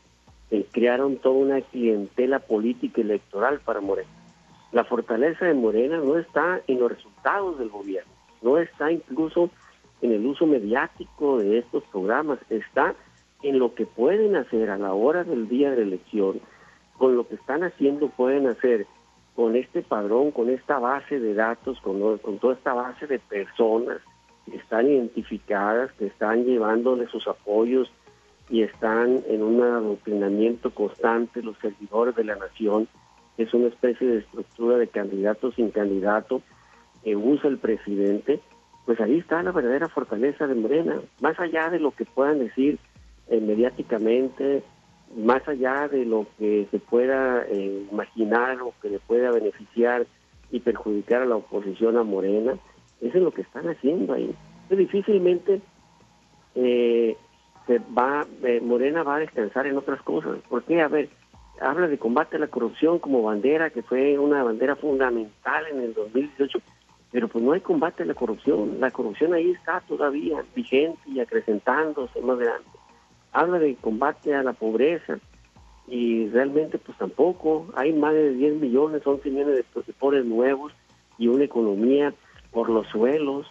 eh, 0.52 0.66
crearon 0.72 1.18
toda 1.18 1.36
una 1.36 1.62
clientela 1.62 2.39
política 2.39 3.02
electoral 3.02 3.60
para 3.60 3.82
Morena. 3.82 4.23
La 4.74 4.84
fortaleza 4.84 5.46
de 5.46 5.54
Morena 5.54 5.98
no 5.98 6.18
está 6.18 6.60
en 6.68 6.80
los 6.80 6.92
resultados 6.92 7.60
del 7.60 7.70
gobierno, 7.70 8.12
no 8.42 8.58
está 8.58 8.92
incluso 8.92 9.52
en 10.02 10.12
el 10.12 10.26
uso 10.26 10.48
mediático 10.48 11.38
de 11.38 11.60
estos 11.60 11.84
programas, 11.92 12.40
está 12.50 12.96
en 13.44 13.60
lo 13.60 13.76
que 13.76 13.86
pueden 13.86 14.36
hacer 14.36 14.72
a 14.72 14.78
la 14.80 14.94
hora 14.94 15.24
del 15.24 15.48
día 15.48 15.70
de 15.70 15.78
la 15.78 15.84
elección, 15.84 16.42
con 16.98 17.16
lo 17.16 17.28
que 17.28 17.36
están 17.36 17.64
haciendo 17.64 18.10
pueden 18.10 18.48
hacer 18.48 18.88
con 19.36 19.56
este 19.56 19.84
padrón, 19.84 20.32
con 20.32 20.50
esta 20.50 20.80
base 20.80 21.20
de 21.20 21.36
datos, 21.36 21.80
con, 21.82 22.20
toda 22.40 22.56
esta 22.56 22.74
base 22.74 23.06
de 23.06 23.20
personas 23.20 24.00
que 24.46 24.58
están 24.58 24.88
identificadas, 24.88 25.92
que 25.94 26.08
están 26.08 26.46
llevándole 26.46 27.08
sus 27.08 27.28
apoyos 27.28 27.92
y 28.50 28.64
están 28.64 29.24
en 29.28 29.44
un 29.44 29.62
adoctrinamiento 29.62 30.72
constante 30.72 31.44
los 31.44 31.58
servidores 31.60 32.16
de 32.16 32.24
la 32.24 32.36
nación, 32.36 32.88
es 33.38 33.54
una 33.54 33.67
especie 33.67 34.08
de 34.08 34.19
estructura 34.19 34.78
de 34.78 34.88
candidato 34.88 35.52
sin 35.52 35.72
candidato 35.72 36.41
que 37.04 37.15
usa 37.15 37.50
el 37.50 37.58
presidente, 37.58 38.39
pues 38.86 39.00
ahí 39.00 39.17
está 39.17 39.41
la 39.43 39.52
verdadera 39.52 39.89
fortaleza 39.89 40.48
de 40.48 40.56
Morena, 40.56 41.02
más 41.22 41.39
allá 41.39 41.69
de 41.69 41.80
lo 41.80 41.91
que 41.91 42.06
puedan 42.06 42.39
decir 42.39 42.80
eh, 43.28 43.39
mediáticamente, 43.39 44.63
más 45.15 45.48
allá 45.48 45.88
de 45.88 46.06
lo 46.06 46.26
que 46.38 46.67
se 46.72 46.80
pueda 46.80 47.46
eh, 47.48 47.86
imaginar 47.91 48.62
o 48.62 48.74
que 48.82 48.89
le 48.89 49.00
pueda 49.00 49.32
beneficiar 49.32 50.06
y 50.52 50.60
perjudicar 50.60 51.22
a 51.22 51.26
la 51.26 51.36
oposición 51.36 51.98
a 51.98 52.04
Morena, 52.04 52.54
eso 53.02 53.17
es 53.17 53.24
lo 53.24 53.32
que 53.32 53.41
están 53.41 53.67
haciendo 53.67 54.13
ahí. 54.13 54.34
difícilmente 54.69 55.62
eh, 56.56 57.17
se 57.67 57.80
va, 57.98 58.26
Morena 58.62 59.04
va 59.04 59.15
a 59.15 59.19
descansar 59.19 59.67
en 59.67 59.78
otras 59.78 60.02
cosas. 60.02 60.39
¿Por 60.50 60.63
qué? 60.63 60.82
A 60.82 60.88
ver, 60.88 61.10
habla 61.62 61.88
de 61.88 61.98
combate 61.98 62.38
a 62.38 62.39
la 62.39 62.48
corrupción 62.48 63.00
como 63.00 63.24
bandera, 63.24 63.70
que 63.70 63.84
fue 63.84 64.18
una 64.18 64.44
bandera 64.44 64.76
fundamental 64.76 65.66
en 65.72 65.82
el 65.82 65.94
2018, 65.94 66.60
pero 67.12 67.28
pues 67.28 67.44
no 67.44 67.52
hay 67.54 67.62
combate 67.62 68.04
a 68.04 68.06
la 68.06 68.13
corrupción. 68.13 68.80
La 68.80 68.92
corrupción 68.92 69.34
ahí 69.34 69.52
está 69.52 69.82
todavía 69.82 70.44
vigente 70.56 71.00
y 71.06 71.20
acrecentándose 71.20 72.22
más 72.22 72.39
grande. 72.39 72.68
Habla 73.32 73.60
de 73.60 73.76
combate 73.76 74.34
a 74.36 74.44
la 74.44 74.54
pobreza 74.54 75.20
y 75.88 76.28
realmente 76.30 76.78
pues 76.78 76.98
tampoco, 76.98 77.68
hay 77.76 77.94
más 77.94 78.13
de 78.13 78.34
10 78.34 78.56
millones, 78.56 79.06
11 79.06 79.30
millones 79.30 79.56
de, 79.58 79.94
pobres 79.94 80.26
nuevos 80.26 80.74
y 81.18 81.28
una 81.28 81.44
economía 81.44 82.13
por 82.52 82.70
los 82.70 82.88
suelos, 82.88 83.48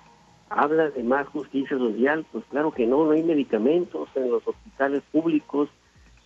habla 0.49 0.91
de 0.91 1.03
más 1.03 1.27
justicia 1.29 1.77
social, 1.77 2.25
pues 2.33 2.45
claro 2.51 2.73
que 2.73 2.87
no, 2.87 3.05
no 3.05 3.13
hay 3.13 3.23
medicamentos 3.23 4.09
en 4.15 4.31
los 4.31 4.47
hospitales 4.47 5.03
públicos, 5.13 5.69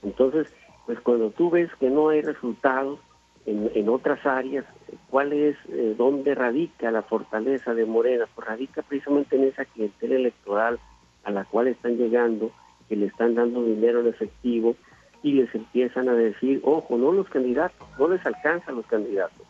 entonces 0.02 0.48
pues 0.86 1.00
cuando 1.00 1.30
tú 1.30 1.50
ves 1.50 1.68
que 1.80 1.90
no 1.90 2.08
hay 2.08 2.22
resultados 2.22 3.00
en, 3.44 3.70
en 3.74 3.88
otras 3.88 4.24
áreas, 4.24 4.64
¿cuál 5.10 5.32
es, 5.32 5.56
eh, 5.68 5.94
dónde 5.98 6.34
radica 6.34 6.90
la 6.90 7.02
fortaleza 7.02 7.74
de 7.74 7.84
Morena? 7.84 8.26
Pues 8.34 8.46
radica 8.46 8.82
precisamente 8.82 9.36
en 9.36 9.44
esa 9.44 9.64
clientela 9.64 10.14
electoral 10.14 10.78
a 11.24 11.30
la 11.32 11.44
cual 11.44 11.66
están 11.68 11.96
llegando, 11.96 12.52
que 12.88 12.96
le 12.96 13.06
están 13.06 13.34
dando 13.34 13.64
dinero 13.64 14.00
en 14.00 14.08
efectivo 14.08 14.76
y 15.22 15.32
les 15.32 15.52
empiezan 15.54 16.08
a 16.08 16.14
decir, 16.14 16.60
ojo, 16.62 16.96
no 16.96 17.10
los 17.10 17.28
candidatos, 17.28 17.86
no 17.98 18.08
les 18.08 18.24
alcanza 18.24 18.70
a 18.70 18.74
los 18.74 18.86
candidatos. 18.86 19.44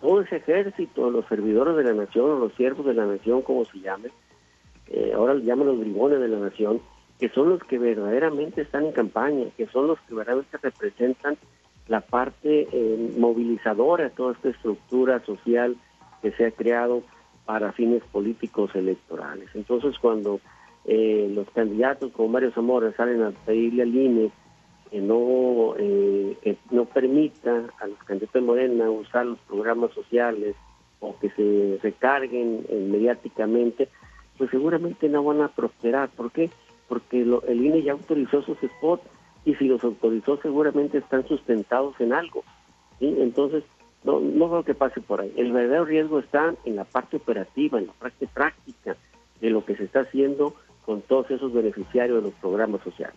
Todo 0.00 0.20
ese 0.20 0.36
ejército, 0.36 1.10
los 1.10 1.26
servidores 1.26 1.76
de 1.76 1.84
la 1.84 1.94
nación 1.94 2.30
o 2.30 2.38
los 2.38 2.52
siervos 2.54 2.84
de 2.84 2.94
la 2.94 3.06
nación, 3.06 3.40
como 3.40 3.64
se 3.64 3.80
llame, 3.80 4.10
eh, 4.88 5.12
ahora 5.14 5.34
llaman 5.36 5.68
los 5.68 5.80
bribones 5.80 6.20
de 6.20 6.28
la 6.28 6.38
nación, 6.38 6.82
que 7.22 7.28
son 7.28 7.50
los 7.50 7.62
que 7.62 7.78
verdaderamente 7.78 8.62
están 8.62 8.86
en 8.86 8.90
campaña, 8.90 9.44
que 9.56 9.68
son 9.68 9.86
los 9.86 10.00
que 10.00 10.14
verdaderamente 10.16 10.58
representan 10.58 11.36
la 11.86 12.00
parte 12.00 12.66
eh, 12.72 13.14
movilizadora 13.16 14.02
de 14.02 14.10
toda 14.10 14.32
esta 14.32 14.48
estructura 14.48 15.24
social 15.24 15.76
que 16.20 16.32
se 16.32 16.46
ha 16.46 16.50
creado 16.50 17.04
para 17.44 17.70
fines 17.70 18.02
políticos 18.10 18.74
electorales. 18.74 19.48
Entonces, 19.54 19.96
cuando 20.00 20.40
eh, 20.84 21.30
los 21.32 21.48
candidatos 21.50 22.10
como 22.10 22.30
Mario 22.30 22.50
Zamora 22.50 22.92
salen 22.96 23.22
a 23.22 23.30
pedirle 23.30 23.84
al 23.84 23.94
INE 23.94 24.32
que 24.90 25.00
no, 25.00 25.76
eh, 25.78 26.36
que 26.42 26.56
no 26.72 26.86
permita 26.86 27.68
a 27.80 27.86
los 27.86 27.98
candidatos 27.98 28.34
de 28.34 28.40
Morena 28.40 28.90
usar 28.90 29.26
los 29.26 29.38
programas 29.42 29.92
sociales 29.92 30.56
o 30.98 31.16
que 31.20 31.30
se 31.30 31.78
recarguen 31.84 32.66
eh, 32.68 32.84
mediáticamente, 32.90 33.88
pues 34.36 34.50
seguramente 34.50 35.08
no 35.08 35.22
van 35.22 35.40
a 35.40 35.46
prosperar. 35.54 36.08
¿Por 36.08 36.32
qué? 36.32 36.50
Porque 36.92 37.22
el 37.22 37.64
INE 37.64 37.82
ya 37.82 37.92
autorizó 37.92 38.40
esos 38.40 38.58
spots 38.58 39.02
y 39.46 39.54
si 39.54 39.64
los 39.64 39.82
autorizó 39.82 40.36
seguramente 40.42 40.98
están 40.98 41.26
sustentados 41.26 41.98
en 42.00 42.12
algo. 42.12 42.44
Entonces, 43.00 43.64
no, 44.04 44.20
no 44.20 44.50
creo 44.50 44.62
que 44.62 44.74
pase 44.74 45.00
por 45.00 45.22
ahí. 45.22 45.32
El 45.38 45.52
verdadero 45.52 45.86
riesgo 45.86 46.18
está 46.18 46.54
en 46.66 46.76
la 46.76 46.84
parte 46.84 47.16
operativa, 47.16 47.78
en 47.78 47.86
la 47.86 47.94
parte 47.94 48.26
práctica 48.26 48.94
de 49.40 49.48
lo 49.48 49.64
que 49.64 49.74
se 49.74 49.84
está 49.84 50.00
haciendo 50.00 50.54
con 50.84 51.00
todos 51.00 51.30
esos 51.30 51.50
beneficiarios 51.54 52.18
de 52.18 52.28
los 52.28 52.38
programas 52.40 52.82
sociales. 52.82 53.16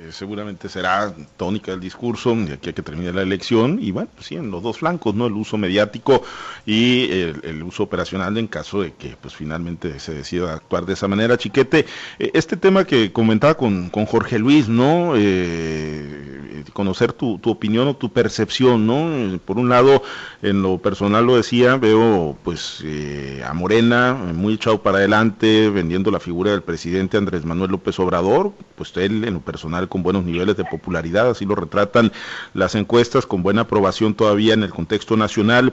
Eh, 0.00 0.12
seguramente 0.12 0.68
será 0.68 1.12
tónica 1.36 1.72
el 1.72 1.80
discurso 1.80 2.32
de 2.36 2.52
aquí 2.52 2.70
a 2.70 2.72
que 2.72 2.82
termine 2.82 3.12
la 3.12 3.22
elección 3.22 3.78
y 3.82 3.90
bueno, 3.90 4.10
sí, 4.20 4.36
en 4.36 4.48
los 4.50 4.62
dos 4.62 4.78
flancos, 4.78 5.14
¿no? 5.14 5.26
El 5.26 5.32
uso 5.32 5.56
mediático 5.58 6.22
y 6.66 7.10
el, 7.10 7.62
uso 7.64 7.82
operacional 7.82 8.38
en 8.38 8.46
caso 8.46 8.82
de 8.82 8.92
que 8.92 9.16
pues 9.20 9.34
finalmente 9.34 9.98
se 9.98 10.14
decida 10.14 10.54
actuar 10.54 10.86
de 10.86 10.92
esa 10.92 11.08
manera. 11.08 11.36
Chiquete, 11.36 11.86
eh, 12.20 12.30
este 12.34 12.56
tema 12.56 12.84
que 12.84 13.12
comentaba 13.12 13.56
con, 13.56 13.90
con 13.90 14.06
Jorge 14.06 14.38
Luis, 14.38 14.68
¿no? 14.68 15.14
Eh, 15.16 16.62
conocer 16.72 17.12
tu, 17.12 17.38
tu, 17.38 17.50
opinión 17.50 17.88
o 17.88 17.96
tu 17.96 18.12
percepción, 18.12 18.86
¿no? 18.86 19.40
Por 19.40 19.58
un 19.58 19.68
lado, 19.68 20.02
en 20.42 20.62
lo 20.62 20.78
personal 20.78 21.26
lo 21.26 21.36
decía, 21.36 21.76
veo 21.76 22.36
pues 22.44 22.84
a 23.44 23.52
Morena 23.52 24.14
muy 24.14 24.54
echado 24.54 24.80
para 24.82 24.98
adelante, 24.98 25.70
vendiendo 25.70 26.10
la 26.10 26.20
figura 26.20 26.52
del 26.52 26.62
presidente 26.62 27.16
Andrés 27.16 27.44
Manuel 27.44 27.72
López 27.72 27.98
Obrador, 27.98 28.52
pues 28.76 28.96
él 28.96 29.24
en 29.24 29.34
lo 29.34 29.40
personal 29.40 29.87
con 29.88 30.02
buenos 30.02 30.24
niveles 30.24 30.56
de 30.56 30.64
popularidad, 30.64 31.30
así 31.30 31.44
lo 31.44 31.54
retratan 31.54 32.12
las 32.54 32.74
encuestas, 32.74 33.26
con 33.26 33.42
buena 33.42 33.62
aprobación 33.62 34.14
todavía 34.14 34.54
en 34.54 34.62
el 34.62 34.70
contexto 34.70 35.16
nacional. 35.16 35.72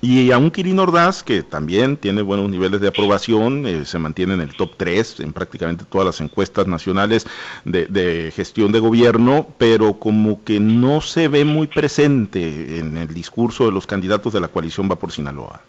Y 0.00 0.32
a 0.32 0.38
un 0.38 0.50
Ordaz, 0.80 1.22
que 1.22 1.44
también 1.44 1.96
tiene 1.96 2.22
buenos 2.22 2.50
niveles 2.50 2.80
de 2.80 2.88
aprobación, 2.88 3.66
eh, 3.66 3.84
se 3.84 4.00
mantiene 4.00 4.34
en 4.34 4.40
el 4.40 4.56
top 4.56 4.72
3 4.76 5.20
en 5.20 5.32
prácticamente 5.32 5.84
todas 5.88 6.04
las 6.04 6.20
encuestas 6.20 6.66
nacionales 6.66 7.24
de, 7.64 7.86
de, 7.86 8.32
gestión 8.32 8.72
de 8.72 8.80
gobierno, 8.80 9.46
pero 9.58 10.00
como 10.00 10.42
que 10.42 10.58
no 10.58 11.00
se 11.02 11.28
ve 11.28 11.44
muy 11.44 11.68
presente 11.68 12.78
en 12.78 12.96
el 12.96 13.14
discurso 13.14 13.66
de 13.66 13.70
los 13.70 13.86
candidatos 13.86 14.32
de 14.32 14.40
la 14.40 14.48
coalición 14.48 14.90
Va 14.90 14.96
por 14.96 15.12
Sinaloa. 15.12 15.60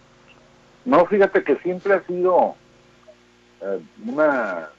No, 0.85 1.05
fíjate 1.05 1.43
que 1.43 1.57
siempre 1.57 1.93
ha 1.93 2.03
sido 2.07 2.55
eh, 3.61 3.79
una 4.03 4.69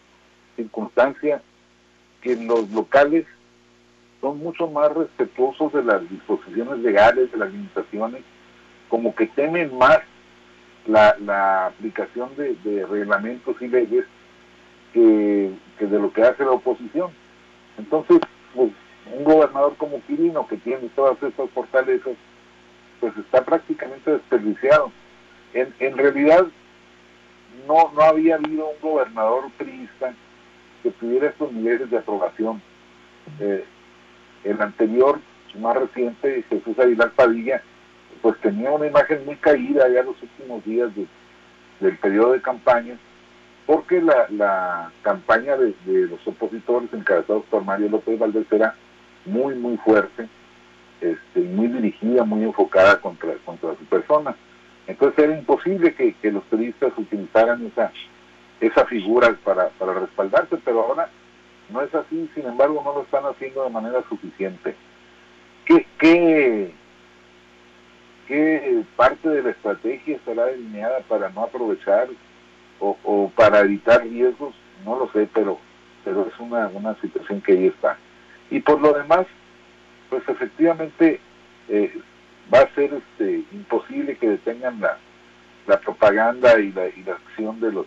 circunstancia 0.57 1.43
que 2.25 2.35
los 2.37 2.71
locales 2.71 3.27
son 4.23 4.39
mucho 4.39 4.67
más 4.69 4.91
respetuosos 4.95 5.73
de 5.75 5.85
las 5.85 6.09
disposiciones 6.09 6.79
legales, 6.79 7.31
de 7.31 7.37
las 7.37 7.53
limitaciones, 7.53 8.23
como 8.89 9.15
que 9.15 9.27
temen 9.27 9.77
más 9.77 10.01
la, 10.87 11.67
aplicación 11.67 12.31
de, 12.37 12.87
reglamentos 12.87 13.55
y 13.61 13.69
leyes 13.69 14.07
que, 14.95 15.53
de 15.79 15.99
lo 15.99 16.11
que 16.13 16.23
hace 16.23 16.45
la 16.45 16.53
oposición. 16.53 17.11
Entonces, 17.77 18.21
pues, 18.55 18.71
un 19.15 19.25
gobernador 19.25 19.77
como 19.77 20.03
Quirino, 20.07 20.49
que 20.49 20.57
tiene 20.57 20.89
todas 20.97 21.23
estas 21.23 21.51
fortalezas, 21.51 22.15
pues 23.01 23.15
está 23.19 23.45
prácticamente 23.45 24.13
desperdiciado. 24.13 24.91
En, 25.53 25.75
en 25.79 25.99
realidad, 25.99 26.47
no, 27.69 27.93
no 27.95 28.01
había 28.01 28.37
habido 28.37 28.69
un 28.69 28.81
gobernador 28.81 29.51
priista 29.59 30.15
que 30.85 30.91
tuviera 30.91 31.29
estos 31.29 31.51
niveles 31.51 31.91
de 31.91 31.97
aprobación. 31.97 32.63
Eh, 33.41 33.65
el 34.45 34.61
anterior, 34.61 35.19
más 35.59 35.77
reciente, 35.77 36.45
Jesús 36.49 36.79
Aguilar 36.79 37.11
Padilla, 37.13 37.63
pues 38.21 38.39
tenía 38.41 38.71
una 38.71 38.87
imagen 38.87 39.25
muy 39.25 39.37
caída 39.37 39.89
ya 39.89 40.03
los 40.03 40.21
últimos 40.23 40.63
días 40.65 40.91
del 41.81 41.99
periodo 41.99 42.33
de 42.33 42.43
campaña, 42.43 42.99
porque 43.67 44.03
la, 44.03 44.93
campaña 45.03 45.57
de, 45.57 45.75
los 45.87 46.27
opositores 46.27 46.93
encabezados 46.93 47.45
por 47.47 47.65
Mario 47.65 47.89
López 47.89 48.19
Valdés 48.19 48.47
era 48.53 48.75
muy, 49.25 49.55
muy 49.55 49.79
fuerte, 49.79 50.29
este, 51.01 51.41
muy 51.41 51.69
dirigida, 51.69 52.25
muy 52.25 52.45
enfocada 52.45 53.01
contra, 53.01 53.33
contra 53.47 53.75
su 53.77 53.85
persona. 53.87 54.37
Entonces 54.87 55.25
era 55.25 55.39
imposible 55.39 55.95
que, 55.95 56.13
que 56.13 56.31
los 56.31 56.45
periodistas 56.45 56.93
utilizaran 56.99 57.65
esa 57.67 57.91
esa 58.67 58.87
figura 58.87 59.37
para, 59.45 59.69
para 59.71 59.95
respaldarse, 59.95 60.57
pero 60.65 60.83
ahora 60.83 61.09
no 61.71 61.83
es 61.83 61.95
así, 61.95 62.31
sin 62.35 62.47
embargo 62.47 62.83
no 62.85 62.95
lo 62.95 63.03
están 63.03 63.25
haciendo 63.25 63.65
de 63.65 63.71
manera 63.71 64.03
suficiente. 64.09 64.75
¿Qué, 65.65 65.87
qué, 65.99 66.73
qué 68.29 68.83
parte 68.97 69.29
de 69.29 69.43
la 69.43 69.51
estrategia 69.51 70.17
estará 70.17 70.47
delineada 70.47 71.01
para 71.01 71.31
no 71.31 71.45
aprovechar 71.45 72.09
o, 72.81 72.97
o, 73.03 73.31
para 73.35 73.61
evitar 73.61 74.03
riesgos? 74.03 74.55
No 74.85 74.99
lo 74.99 75.11
sé, 75.13 75.29
pero, 75.33 75.59
pero 76.05 76.27
es 76.27 76.39
una, 76.39 76.69
una 76.69 76.95
situación 77.01 77.41
que 77.41 77.53
ahí 77.53 77.67
está. 77.69 77.97
Y 78.51 78.61
por 78.61 78.81
lo 78.81 78.93
demás, 78.93 79.27
pues 80.11 80.23
efectivamente 80.29 81.19
eh, 81.69 81.99
va 82.53 82.61
a 82.61 82.75
ser 82.75 82.93
este, 82.93 83.45
imposible 83.53 84.17
que 84.17 84.29
detengan 84.29 84.81
la, 84.81 84.99
la 85.67 85.81
propaganda 85.81 86.61
y 86.61 86.73
la, 86.73 86.89
y 86.89 87.03
la 87.05 87.15
acción 87.15 87.59
de 87.61 87.73
los 87.73 87.87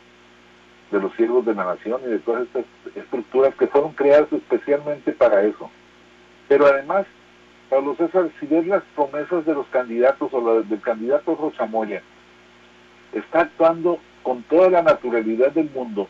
de 0.91 0.99
los 0.99 1.13
siervos 1.15 1.45
de 1.45 1.53
la 1.53 1.65
nación 1.65 2.01
y 2.05 2.09
de 2.09 2.19
todas 2.19 2.43
estas 2.43 2.65
estructuras 2.95 3.53
que 3.55 3.67
fueron 3.67 3.91
creadas 3.93 4.31
especialmente 4.31 5.11
para 5.11 5.43
eso. 5.43 5.69
Pero 6.47 6.65
además, 6.65 7.05
Pablo 7.69 7.95
César, 7.95 8.29
si 8.39 8.45
ves 8.45 8.65
las 8.67 8.83
promesas 8.95 9.45
de 9.45 9.53
los 9.53 9.67
candidatos 9.67 10.33
o 10.33 10.41
la 10.41 10.61
del 10.61 10.81
candidato 10.81 11.35
Rochamoya, 11.35 12.01
está 13.11 13.41
actuando 13.41 13.99
con 14.23 14.43
toda 14.43 14.69
la 14.69 14.81
naturalidad 14.81 15.51
del 15.51 15.69
mundo, 15.71 16.07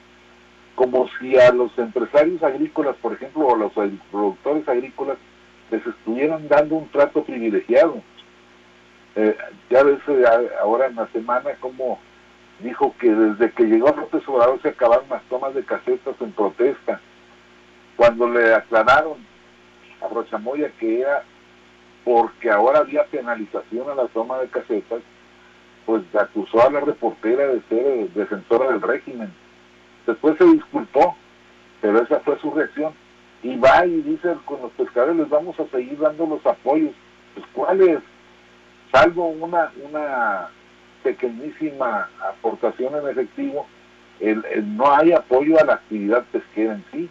como 0.75 1.07
si 1.19 1.37
a 1.37 1.51
los 1.51 1.75
empresarios 1.77 2.41
agrícolas, 2.43 2.95
por 2.97 3.13
ejemplo, 3.13 3.47
o 3.47 3.55
a 3.55 3.57
los 3.57 3.71
productores 4.11 4.67
agrícolas, 4.67 5.17
les 5.71 5.85
estuvieran 5.85 6.47
dando 6.47 6.75
un 6.75 6.87
trato 6.89 7.23
privilegiado. 7.23 8.01
Eh, 9.15 9.35
ya 9.71 9.81
ves 9.81 9.99
eh, 10.07 10.23
ahora 10.61 10.85
en 10.85 10.95
la 10.95 11.07
semana 11.07 11.51
como 11.59 11.99
dijo 12.59 12.95
que 12.99 13.09
desde 13.11 13.51
que 13.51 13.65
llegó 13.65 13.87
López 13.87 14.27
Obrador 14.27 14.61
se 14.61 14.69
acabaron 14.69 15.05
las 15.09 15.23
tomas 15.23 15.53
de 15.53 15.63
casetas 15.63 16.15
en 16.19 16.31
protesta. 16.31 16.99
Cuando 17.95 18.29
le 18.29 18.53
aclararon 18.53 19.17
a 20.01 20.07
Rochamoya 20.07 20.69
que 20.79 21.01
era 21.01 21.23
porque 22.03 22.49
ahora 22.49 22.79
había 22.79 23.03
penalización 23.05 23.89
a 23.89 23.95
la 23.95 24.07
toma 24.07 24.39
de 24.39 24.47
casetas, 24.47 25.01
pues 25.85 26.03
acusó 26.15 26.65
a 26.65 26.71
la 26.71 26.79
reportera 26.79 27.47
de 27.47 27.61
ser 27.67 28.09
defensora 28.13 28.71
del 28.71 28.81
régimen. 28.81 29.33
Después 30.05 30.37
se 30.37 30.45
disculpó, 30.45 31.17
pero 31.81 32.01
esa 32.01 32.21
fue 32.21 32.39
su 32.39 32.51
reacción. 32.51 32.93
Y 33.43 33.57
va 33.57 33.85
y 33.85 34.01
dice, 34.01 34.35
con 34.45 34.61
los 34.61 34.71
pescadores 34.71 35.17
les 35.17 35.29
vamos 35.29 35.59
a 35.59 35.67
seguir 35.67 35.99
dando 35.99 36.25
los 36.25 36.45
apoyos. 36.45 36.93
Pues 37.35 37.45
¿cuáles? 37.53 37.99
Salvo 38.91 39.27
una, 39.27 39.71
una 39.83 40.49
pequeñísima 41.07 42.09
aportación 42.21 42.93
en 42.95 43.07
efectivo, 43.07 43.65
no 44.63 44.93
hay 44.93 45.13
apoyo 45.13 45.57
a 45.57 45.63
la 45.63 45.73
actividad 45.75 46.25
pesquera 46.33 46.73
en 46.73 46.85
sí, 46.91 47.09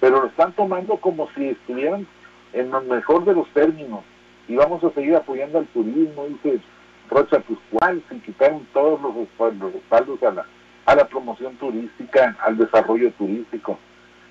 pero 0.00 0.20
lo 0.20 0.26
están 0.26 0.52
tomando 0.52 0.98
como 0.98 1.28
si 1.34 1.48
estuvieran 1.48 2.06
en 2.52 2.70
lo 2.70 2.82
mejor 2.82 3.24
de 3.24 3.34
los 3.34 3.48
términos 3.54 4.00
y 4.48 4.56
vamos 4.56 4.84
a 4.84 4.90
seguir 4.90 5.16
apoyando 5.16 5.58
al 5.58 5.66
turismo, 5.68 6.26
dice 6.26 6.60
Rocha, 7.08 7.42
cuál, 7.72 8.02
se 8.08 8.18
quitaron 8.18 8.66
todos 8.74 9.00
los, 9.00 9.14
los 9.54 9.72
respaldos 9.72 10.22
a 10.22 10.32
la, 10.32 10.46
a 10.84 10.94
la 10.94 11.08
promoción 11.08 11.56
turística, 11.56 12.36
al 12.42 12.58
desarrollo 12.58 13.10
turístico, 13.12 13.78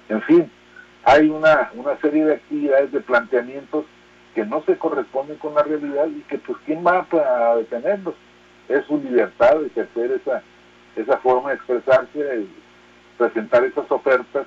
en 0.09 0.21
fin, 0.23 0.51
hay 1.05 1.29
una, 1.29 1.71
una 1.73 1.97
serie 2.01 2.23
de 2.25 2.35
actividades, 2.35 2.91
de 2.91 2.99
planteamientos 2.99 3.85
que 4.35 4.45
no 4.45 4.61
se 4.65 4.77
corresponden 4.77 5.37
con 5.37 5.55
la 5.55 5.63
realidad 5.63 6.07
y 6.07 6.21
que 6.23 6.37
pues 6.37 6.57
quién 6.65 6.85
va 6.85 7.07
a 7.11 7.55
detenerlos 7.55 8.13
es 8.69 8.85
su 8.85 8.97
libertad 8.97 9.59
de 9.59 9.67
ejercer 9.67 10.11
esa, 10.11 10.41
esa 10.95 11.17
forma 11.17 11.49
de 11.49 11.55
expresarse, 11.55 12.45
presentar 13.17 13.63
esas 13.63 13.89
ofertas 13.91 14.45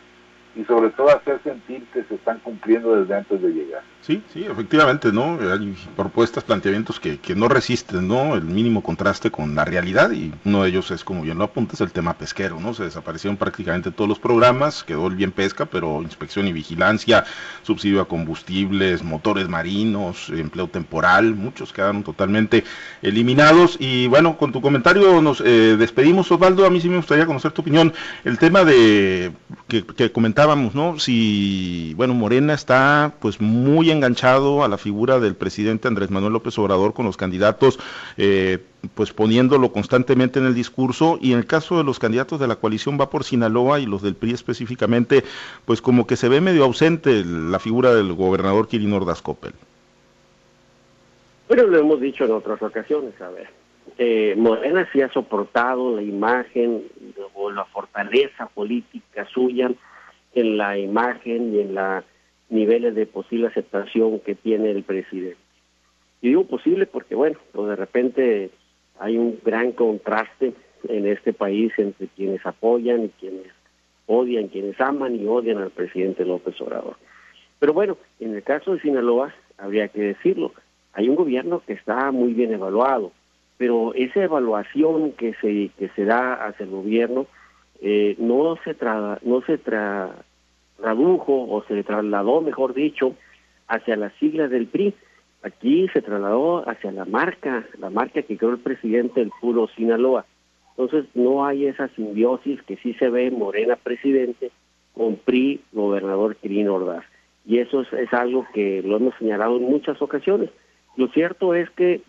y 0.57 0.64
sobre 0.64 0.90
todo 0.90 1.09
hacer 1.11 1.40
sentir 1.42 1.87
que 1.92 2.02
se 2.04 2.14
están 2.14 2.38
cumpliendo 2.40 2.96
desde 2.96 3.14
antes 3.14 3.40
de 3.40 3.48
llegar. 3.48 3.83
Sí, 4.00 4.22
sí, 4.32 4.44
efectivamente, 4.44 5.12
¿no? 5.12 5.38
Hay 5.52 5.76
propuestas, 5.94 6.42
planteamientos 6.42 6.98
que, 6.98 7.18
que, 7.18 7.34
no 7.34 7.46
resisten, 7.48 8.08
¿no? 8.08 8.37
El 8.37 8.44
mínimo 8.44 8.82
contraste 8.82 9.30
con 9.30 9.54
la 9.54 9.66
realidad 9.66 10.11
y 10.12 10.32
uno 10.46 10.62
de 10.62 10.70
ellos 10.70 10.90
es, 10.90 11.04
como 11.04 11.22
bien 11.22 11.37
lo 11.37 11.44
apuntas, 11.44 11.80
el 11.82 11.92
tema 11.92 12.16
pesquero, 12.16 12.58
¿no? 12.58 12.72
Se 12.72 12.84
desaparecieron 12.84 13.37
prácticamente 13.37 13.90
todos 13.90 14.08
los 14.08 14.18
programas, 14.18 14.82
quedó 14.82 15.08
el 15.08 15.16
bien 15.16 15.30
pesca, 15.30 15.66
pero 15.66 16.00
inspección 16.00 16.46
y 16.48 16.54
vigilancia, 16.54 17.24
subsidio 17.62 18.00
a 18.00 18.08
combustibles, 18.08 19.02
motores 19.02 19.48
marinos, 19.48 20.30
empleo 20.30 20.68
temporal, 20.68 21.34
muchos 21.34 21.72
quedaron 21.72 22.02
totalmente 22.02 22.64
eliminados 23.02 23.76
y 23.78 24.06
bueno, 24.06 24.38
con 24.38 24.52
tu 24.52 24.62
comentario 24.62 25.20
nos 25.20 25.42
eh, 25.42 25.76
despedimos, 25.78 26.32
Osvaldo, 26.32 26.64
a 26.64 26.70
mí 26.70 26.80
sí 26.80 26.88
me 26.88 26.96
gustaría 26.96 27.26
conocer 27.26 27.52
tu 27.52 27.61
opinión, 27.61 27.92
el 28.24 28.38
tema 28.38 28.64
de 28.64 29.32
que, 29.66 29.84
que 29.84 30.11
comentaba 30.12 30.56
¿no? 30.56 30.98
Si, 30.98 31.94
bueno, 31.94 32.14
Morena 32.14 32.54
está 32.54 33.14
pues 33.20 33.40
muy 33.40 33.88
enganchado 33.90 34.64
a 34.64 34.68
la 34.68 34.79
figura 34.79 35.20
del 35.20 35.35
presidente 35.35 35.88
Andrés 35.88 36.11
Manuel 36.11 36.33
López 36.33 36.59
Obrador 36.59 36.94
con 36.94 37.07
los 37.07 37.16
candidatos, 37.16 37.79
eh, 38.16 38.59
pues 38.94 39.12
poniéndolo 39.12 39.72
constantemente 39.72 40.38
en 40.38 40.46
el 40.46 40.55
discurso, 40.55 41.18
y 41.20 41.33
en 41.33 41.38
el 41.38 41.46
caso 41.46 41.79
de 41.79 41.85
los 41.85 41.98
candidatos 41.98 42.40
de 42.40 42.46
la 42.46 42.57
coalición 42.57 42.98
va 43.01 43.11
por 43.11 43.24
Sinaloa 43.24 43.81
y 43.81 43.87
los 43.87 44.03
del 44.03 44.14
PRI 44.14 44.33
específicamente, 44.33 45.24
pues 45.64 45.83
como 45.83 46.07
que 46.07 46.16
se 46.16 46.29
ve 46.29 46.40
medio 46.40 46.64
ausente 46.64 47.24
la 47.24 47.59
figura 47.59 47.94
del 47.94 48.12
gobernador 48.14 48.68
Kirin 48.68 48.92
Ordaz 48.92 49.22
Coppel. 49.22 49.53
Bueno, 51.48 51.64
lo 51.64 51.79
hemos 51.79 52.01
dicho 52.01 52.24
en 52.24 52.33
otras 52.33 52.62
ocasiones, 52.62 53.20
a 53.20 53.31
ver. 53.31 53.48
Eh, 53.96 54.35
Morena 54.37 54.87
sí 54.92 55.01
ha 55.01 55.11
soportado 55.12 55.96
la 55.96 56.03
imagen 56.03 56.85
o 57.35 57.51
la 57.51 57.64
fortaleza 57.64 58.46
política 58.46 59.27
suya 59.33 59.70
en 60.35 60.57
la 60.57 60.79
imagen 60.79 61.55
y 61.55 61.61
en 61.61 61.74
los 61.74 62.05
niveles 62.50 62.94
de 62.94 63.06
posible 63.06 63.48
aceptación 63.48 64.20
que 64.20 64.34
tiene 64.34 64.70
el 64.70 64.82
presidente. 64.82 65.37
Y 66.20 66.28
digo 66.28 66.44
posible 66.44 66.87
porque, 66.87 67.14
bueno, 67.14 67.38
pues 67.52 67.68
de 67.68 67.76
repente 67.76 68.50
hay 68.98 69.16
un 69.16 69.38
gran 69.44 69.72
contraste 69.72 70.52
en 70.88 71.06
este 71.06 71.32
país 71.32 71.72
entre 71.76 72.08
quienes 72.08 72.44
apoyan 72.44 73.04
y 73.04 73.08
quienes 73.20 73.46
odian, 74.06 74.48
quienes 74.48 74.80
aman 74.80 75.16
y 75.16 75.26
odian 75.26 75.58
al 75.58 75.70
presidente 75.70 76.24
López 76.24 76.61
Obrador. 76.61 76.96
Pero 77.58 77.72
bueno, 77.72 77.96
en 78.20 78.34
el 78.34 78.42
caso 78.42 78.74
de 78.74 78.80
Sinaloa, 78.80 79.34
habría 79.58 79.88
que 79.88 80.00
decirlo, 80.00 80.52
hay 80.92 81.08
un 81.08 81.16
gobierno 81.16 81.62
que 81.66 81.74
está 81.74 82.11
muy 82.11 82.32
bien 82.32 82.52
evaluado, 82.52 83.12
pero 83.56 83.92
esa 83.94 84.22
evaluación 84.22 85.12
que 85.12 85.34
se 85.34 85.70
que 85.78 85.88
se 85.94 86.04
da 86.04 86.46
hacia 86.46 86.64
el 86.64 86.70
gobierno 86.70 87.26
eh, 87.80 88.14
no 88.18 88.56
se 88.64 88.74
tra 88.74 89.18
no 89.22 89.42
se 89.42 89.58
tra 89.58 90.14
tradujo 90.78 91.46
o 91.48 91.62
se 91.64 91.82
trasladó, 91.82 92.40
mejor 92.40 92.72
dicho, 92.74 93.14
hacia 93.66 93.96
las 93.96 94.12
siglas 94.14 94.50
del 94.50 94.66
PRI. 94.66 94.94
Aquí 95.42 95.88
se 95.92 96.02
trasladó 96.02 96.68
hacia 96.68 96.90
la 96.90 97.04
marca, 97.04 97.66
la 97.78 97.90
marca 97.90 98.22
que 98.22 98.36
creó 98.36 98.52
el 98.52 98.58
presidente 98.58 99.20
del 99.20 99.30
puro 99.40 99.68
Sinaloa. 99.68 100.24
Entonces 100.70 101.06
no 101.14 101.44
hay 101.44 101.66
esa 101.66 101.88
simbiosis 101.88 102.62
que 102.62 102.76
sí 102.76 102.94
se 102.94 103.08
ve 103.08 103.26
en 103.26 103.38
Morena 103.38 103.76
presidente 103.76 104.50
con 104.94 105.16
PRI 105.16 105.60
gobernador 105.72 106.36
Quirino 106.36 106.74
Ordaz. 106.74 107.04
Y 107.46 107.58
eso 107.58 107.82
es, 107.82 108.12
algo 108.12 108.46
que 108.52 108.82
lo 108.82 108.96
hemos 108.96 109.14
señalado 109.16 109.56
en 109.56 109.64
muchas 109.64 110.00
ocasiones. 110.02 110.50
Lo 110.96 111.08
cierto 111.08 111.54
es 111.54 111.70
que 111.70 112.02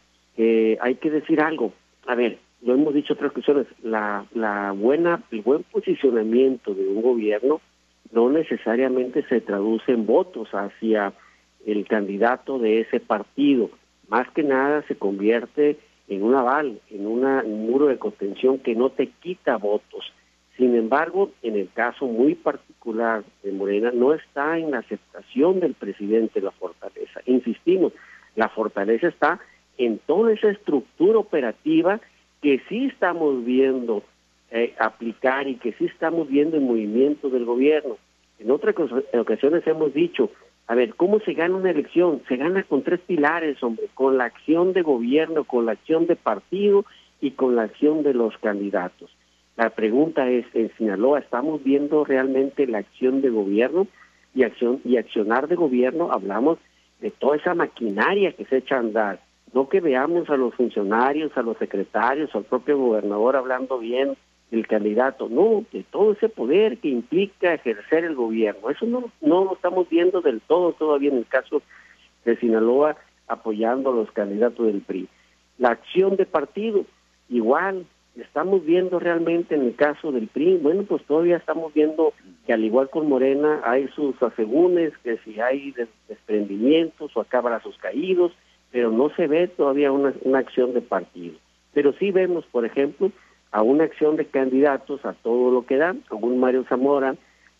hay 0.81 0.95
que 0.95 1.09
decir 1.09 1.41
algo. 1.41 1.73
A 2.07 2.15
ver, 2.15 2.39
lo 2.61 2.73
hemos 2.73 2.93
dicho 2.93 3.13
otras 3.13 3.31
ocasiones, 3.31 3.67
la, 3.83 4.25
la 4.33 4.71
buena, 4.73 5.23
el 5.31 5.41
buen 5.41 5.63
posicionamiento 5.63 6.73
de 6.73 6.87
un 6.87 7.01
gobierno 7.01 7.61
no 8.11 8.29
necesariamente 8.29 9.23
se 9.27 9.41
traduce 9.41 9.91
en 9.91 10.05
votos 10.05 10.49
hacia 10.53 11.13
el 11.65 11.85
candidato 11.87 12.57
de 12.59 12.81
ese 12.81 12.99
partido. 12.99 13.69
Más 14.07 14.29
que 14.31 14.43
nada 14.43 14.83
se 14.87 14.95
convierte 14.95 15.77
en 16.07 16.23
un 16.23 16.35
aval, 16.35 16.81
en 16.89 17.05
un 17.05 17.67
muro 17.67 17.87
de 17.87 17.97
contención 17.97 18.57
que 18.59 18.75
no 18.75 18.89
te 18.89 19.07
quita 19.07 19.57
votos. 19.57 20.11
Sin 20.57 20.75
embargo, 20.75 21.31
en 21.41 21.55
el 21.55 21.69
caso 21.71 22.05
muy 22.05 22.35
particular 22.35 23.23
de 23.43 23.51
Morena, 23.51 23.91
no 23.93 24.13
está 24.13 24.57
en 24.57 24.71
la 24.71 24.79
aceptación 24.79 25.59
del 25.59 25.73
presidente 25.73 26.41
la 26.41 26.51
fortaleza. 26.51 27.21
Insistimos, 27.25 27.93
la 28.35 28.49
fortaleza 28.49 29.07
está 29.07 29.39
en 29.77 29.99
toda 29.99 30.33
esa 30.33 30.49
estructura 30.49 31.19
operativa 31.19 32.01
que 32.41 32.61
sí 32.67 32.87
estamos 32.87 33.45
viendo 33.45 34.03
eh, 34.51 34.73
aplicar 34.79 35.47
y 35.47 35.55
que 35.55 35.73
sí 35.73 35.85
estamos 35.85 36.27
viendo 36.27 36.57
en 36.57 36.63
movimiento 36.63 37.29
del 37.29 37.45
gobierno. 37.45 37.97
En 38.39 38.51
otras 38.51 38.75
ocasiones 39.13 39.67
hemos 39.67 39.93
dicho, 39.93 40.31
a 40.67 40.75
ver, 40.75 40.95
¿cómo 40.95 41.19
se 41.19 41.33
gana 41.33 41.55
una 41.55 41.71
elección? 41.71 42.21
Se 42.27 42.37
gana 42.37 42.63
con 42.63 42.83
tres 42.83 42.99
pilares, 43.01 43.61
hombre, 43.63 43.87
con 43.93 44.17
la 44.17 44.25
acción 44.25 44.73
de 44.73 44.81
gobierno, 44.81 45.43
con 45.43 45.65
la 45.65 45.73
acción 45.73 46.07
de 46.07 46.15
partido 46.15 46.85
y 47.19 47.31
con 47.31 47.55
la 47.55 47.63
acción 47.63 48.03
de 48.03 48.13
los 48.13 48.37
candidatos. 48.37 49.09
La 49.57 49.71
pregunta 49.71 50.29
es, 50.29 50.45
en 50.53 50.71
Sinaloa, 50.77 51.19
¿estamos 51.19 51.63
viendo 51.63 52.05
realmente 52.05 52.65
la 52.65 52.77
acción 52.77 53.21
de 53.21 53.29
gobierno 53.29 53.87
y 54.33 54.43
acción 54.43 54.79
y 54.85 54.97
accionar 54.97 55.47
de 55.47 55.55
gobierno? 55.55 56.11
Hablamos 56.11 56.59
de 57.01 57.11
toda 57.11 57.37
esa 57.37 57.55
maquinaria 57.55 58.31
que 58.33 58.45
se 58.45 58.57
echa 58.57 58.77
a 58.77 58.79
andar, 58.79 59.19
no 59.53 59.67
que 59.69 59.81
veamos 59.81 60.29
a 60.29 60.37
los 60.37 60.53
funcionarios, 60.55 61.35
a 61.35 61.41
los 61.41 61.57
secretarios, 61.57 62.33
al 62.35 62.43
propio 62.43 62.77
gobernador 62.77 63.35
hablando 63.35 63.79
bien 63.79 64.15
el 64.51 64.67
candidato, 64.67 65.29
no, 65.29 65.63
de 65.71 65.83
todo 65.83 66.13
ese 66.13 66.27
poder 66.27 66.77
que 66.79 66.87
implica 66.87 67.53
ejercer 67.53 68.03
el 68.03 68.15
gobierno. 68.15 68.69
Eso 68.69 68.85
no, 68.85 69.11
no 69.21 69.45
lo 69.45 69.53
estamos 69.53 69.87
viendo 69.89 70.21
del 70.21 70.41
todo 70.41 70.73
todavía 70.73 71.11
en 71.11 71.17
el 71.17 71.27
caso 71.27 71.61
de 72.25 72.35
Sinaloa 72.37 72.97
apoyando 73.27 73.91
a 73.91 73.95
los 73.95 74.11
candidatos 74.11 74.65
del 74.65 74.81
PRI. 74.81 75.07
La 75.59 75.69
acción 75.69 76.15
de 76.15 76.25
partido, 76.25 76.85
igual, 77.29 77.85
estamos 78.15 78.65
viendo 78.65 78.99
realmente 78.99 79.55
en 79.55 79.61
el 79.61 79.75
caso 79.75 80.11
del 80.11 80.27
PRI, 80.27 80.57
bueno, 80.57 80.83
pues 80.83 81.03
todavía 81.03 81.37
estamos 81.37 81.73
viendo 81.73 82.13
que 82.45 82.53
al 82.53 82.63
igual 82.63 82.89
con 82.89 83.07
Morena 83.07 83.61
hay 83.63 83.87
sus 83.89 84.21
asegúnes, 84.21 84.93
que 85.03 85.17
si 85.19 85.39
hay 85.39 85.75
desprendimientos 86.07 87.15
o 87.15 87.21
acá 87.21 87.61
sus 87.61 87.77
caídos, 87.77 88.31
pero 88.71 88.91
no 88.91 89.09
se 89.15 89.27
ve 89.27 89.47
todavía 89.47 89.91
una, 89.91 90.13
una 90.21 90.39
acción 90.39 90.73
de 90.73 90.81
partido. 90.81 91.35
Pero 91.73 91.93
sí 91.93 92.11
vemos, 92.11 92.45
por 92.47 92.65
ejemplo, 92.65 93.11
a 93.51 93.61
una 93.63 93.85
acción 93.85 94.15
de 94.15 94.25
candidatos 94.25 95.05
a 95.05 95.13
todo 95.13 95.51
lo 95.51 95.65
que 95.65 95.77
dan, 95.77 96.01
con 96.07 96.23
un 96.23 96.39
Mario 96.39 96.65
Zamora 96.69 97.15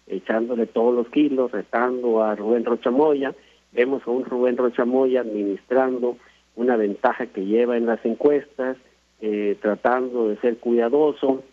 echándole 0.10 0.66
todos 0.66 0.94
los 0.94 1.08
kilos, 1.10 1.52
retando 1.52 2.24
a 2.24 2.36
Rubén 2.36 2.66
Rochamoya, 2.66 3.34
vemos 3.72 4.02
a 4.06 4.12
un 4.12 4.26
Rubén 4.26 4.58
Rochamoya 4.58 5.22
administrando 5.22 6.18
una 6.56 6.76
ventaja 6.76 7.28
que 7.28 7.46
lleva 7.46 7.78
en 7.78 7.86
las 7.86 8.04
encuestas, 8.06 8.78
eh, 9.22 9.58
tratando 9.62 10.30
de 10.30 10.38
ser 10.38 10.58
cuidadoso, 10.58 11.44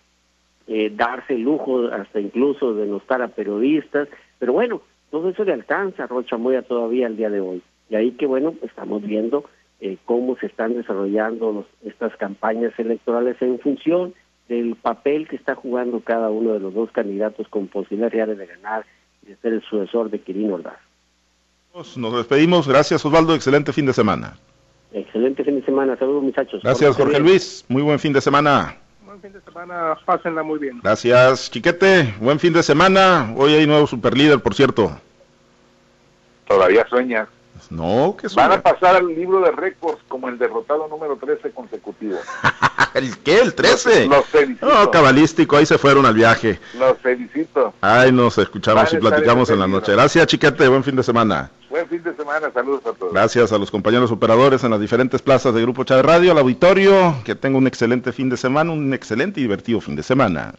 eh, 0.67 0.91
darse 0.95 1.35
el 1.35 1.43
lujo 1.43 1.87
hasta 1.89 2.19
incluso 2.19 2.75
de 2.75 2.87
no 2.87 2.97
estar 2.97 3.23
a 3.23 3.29
periodistas, 3.29 4.09
pero 4.39 4.53
bueno, 4.53 4.81
todo 5.11 5.29
eso 5.29 5.45
le 5.45 5.53
alcanza 5.53 6.05
a 6.05 6.07
Rochamoya 6.09 6.63
todavía 6.63 7.07
al 7.07 7.17
día 7.17 7.31
de 7.31 7.41
hoy. 7.41 7.63
Y 7.89 7.95
ahí 7.95 8.13
que 8.13 8.27
bueno, 8.27 8.55
estamos 8.63 9.03
viendo 9.03 9.45
eh, 9.81 9.99
cómo 10.07 10.37
se 10.39 10.47
están 10.47 10.75
desarrollando 10.75 11.67
estas 11.85 12.17
campañas 12.17 12.73
electorales 12.79 13.37
en 13.41 13.59
función 13.61 14.15
del 14.49 14.77
papel 14.77 15.29
que 15.29 15.37
está 15.37 15.55
jugando 15.55 16.01
cada 16.01 16.31
uno 16.31 16.53
de 16.53 16.61
los 16.61 16.75
dos 16.75 16.91
candidatos 16.93 17.49
con 17.49 17.67
posibilidades 17.67 18.13
reales 18.13 18.39
de 18.39 18.47
ganar 18.47 18.87
y 19.23 19.27
de 19.27 19.37
ser 19.37 19.53
el 19.55 19.63
sucesor 19.63 20.11
de 20.11 20.21
Quirino 20.21 20.55
Ordaz. 20.55 20.79
Nos 21.97 22.17
despedimos. 22.17 22.67
Gracias, 22.67 23.05
Osvaldo. 23.05 23.35
Excelente 23.35 23.73
fin 23.73 23.85
de 23.85 23.93
semana. 23.93 24.39
Excelente 24.93 25.45
fin 25.45 25.57
de 25.57 25.65
semana. 25.65 25.97
Saludos, 25.99 26.23
muchachos. 26.23 26.63
Gracias, 26.63 26.97
Jorge 26.97 27.21
Luis. 27.21 27.65
Muy 27.69 27.83
buen 27.83 27.99
fin 27.99 28.15
de 28.15 28.21
semana. 28.23 28.77
Buen 29.05 29.21
fin 29.21 29.33
de 29.33 29.41
semana. 29.43 29.95
Pásenla 30.07 30.43
muy 30.43 30.59
bien. 30.59 30.81
Gracias, 30.83 31.51
Chiquete. 31.51 32.15
Buen 32.19 32.39
fin 32.39 32.55
de 32.55 32.63
semana. 32.63 33.33
Hoy 33.37 33.53
hay 33.53 33.67
nuevo 33.67 33.87
superlíder, 33.87 34.41
por 34.41 34.55
cierto. 34.55 34.91
Todavía 36.47 36.87
sueñas. 36.89 37.29
No, 37.71 38.17
que 38.21 38.29
Van 38.35 38.53
a 38.53 38.61
pasar 38.61 38.97
al 38.97 39.07
libro 39.09 39.41
de 39.41 39.51
récords 39.51 40.01
como 40.09 40.29
el 40.29 40.39
derrotado 40.39 40.89
número 40.89 41.17
13 41.17 41.51
consecutivo. 41.51 42.19
¿El 42.95 43.17
qué? 43.19 43.41
¿El 43.41 43.55
13? 43.55 44.07
Los, 44.07 44.27
felicito. 44.27 44.67
No, 44.67 44.91
cabalístico, 44.91 45.57
ahí 45.57 45.67
se 45.67 45.79
fueron 45.79 46.07
al 46.07 46.15
viaje. 46.15 46.59
Los 46.79 46.99
felicito. 46.99 47.75
Ay, 47.81 48.13
nos 48.13 48.39
escuchamos 48.39 48.93
y 48.93 48.99
platicamos 48.99 49.51
en 49.51 49.59
la 49.59 49.67
noche. 49.67 49.93
Gracias, 49.93 50.27
chiquete, 50.27 50.69
buen 50.69 50.83
fin 50.83 50.97
de 50.97 51.03
semana. 51.03 51.51
Buen 51.69 51.87
fin 51.89 52.03
de 52.03 52.15
semana, 52.15 52.51
saludos 52.53 52.87
a 52.87 52.93
todos. 52.93 53.13
Gracias 53.13 53.53
a 53.53 53.59
los 53.59 53.71
compañeros 53.71 54.11
operadores 54.11 54.65
en 54.65 54.71
las 54.71 54.81
diferentes 54.81 55.21
plazas 55.21 55.53
de 55.53 55.63
Grupo 55.63 55.85
Chávez 55.85 56.07
Radio, 56.07 56.33
al 56.33 56.39
auditorio, 56.39 57.17
que 57.25 57.35
tenga 57.35 57.59
un 57.59 57.67
excelente 57.67 58.13
fin 58.13 58.31
de 58.31 58.37
semana, 58.37 58.73
un 58.73 58.95
excelente 58.95 59.41
y 59.41 59.43
divertido 59.43 59.81
fin 59.81 59.97
de 59.97 60.03
semana. 60.03 60.55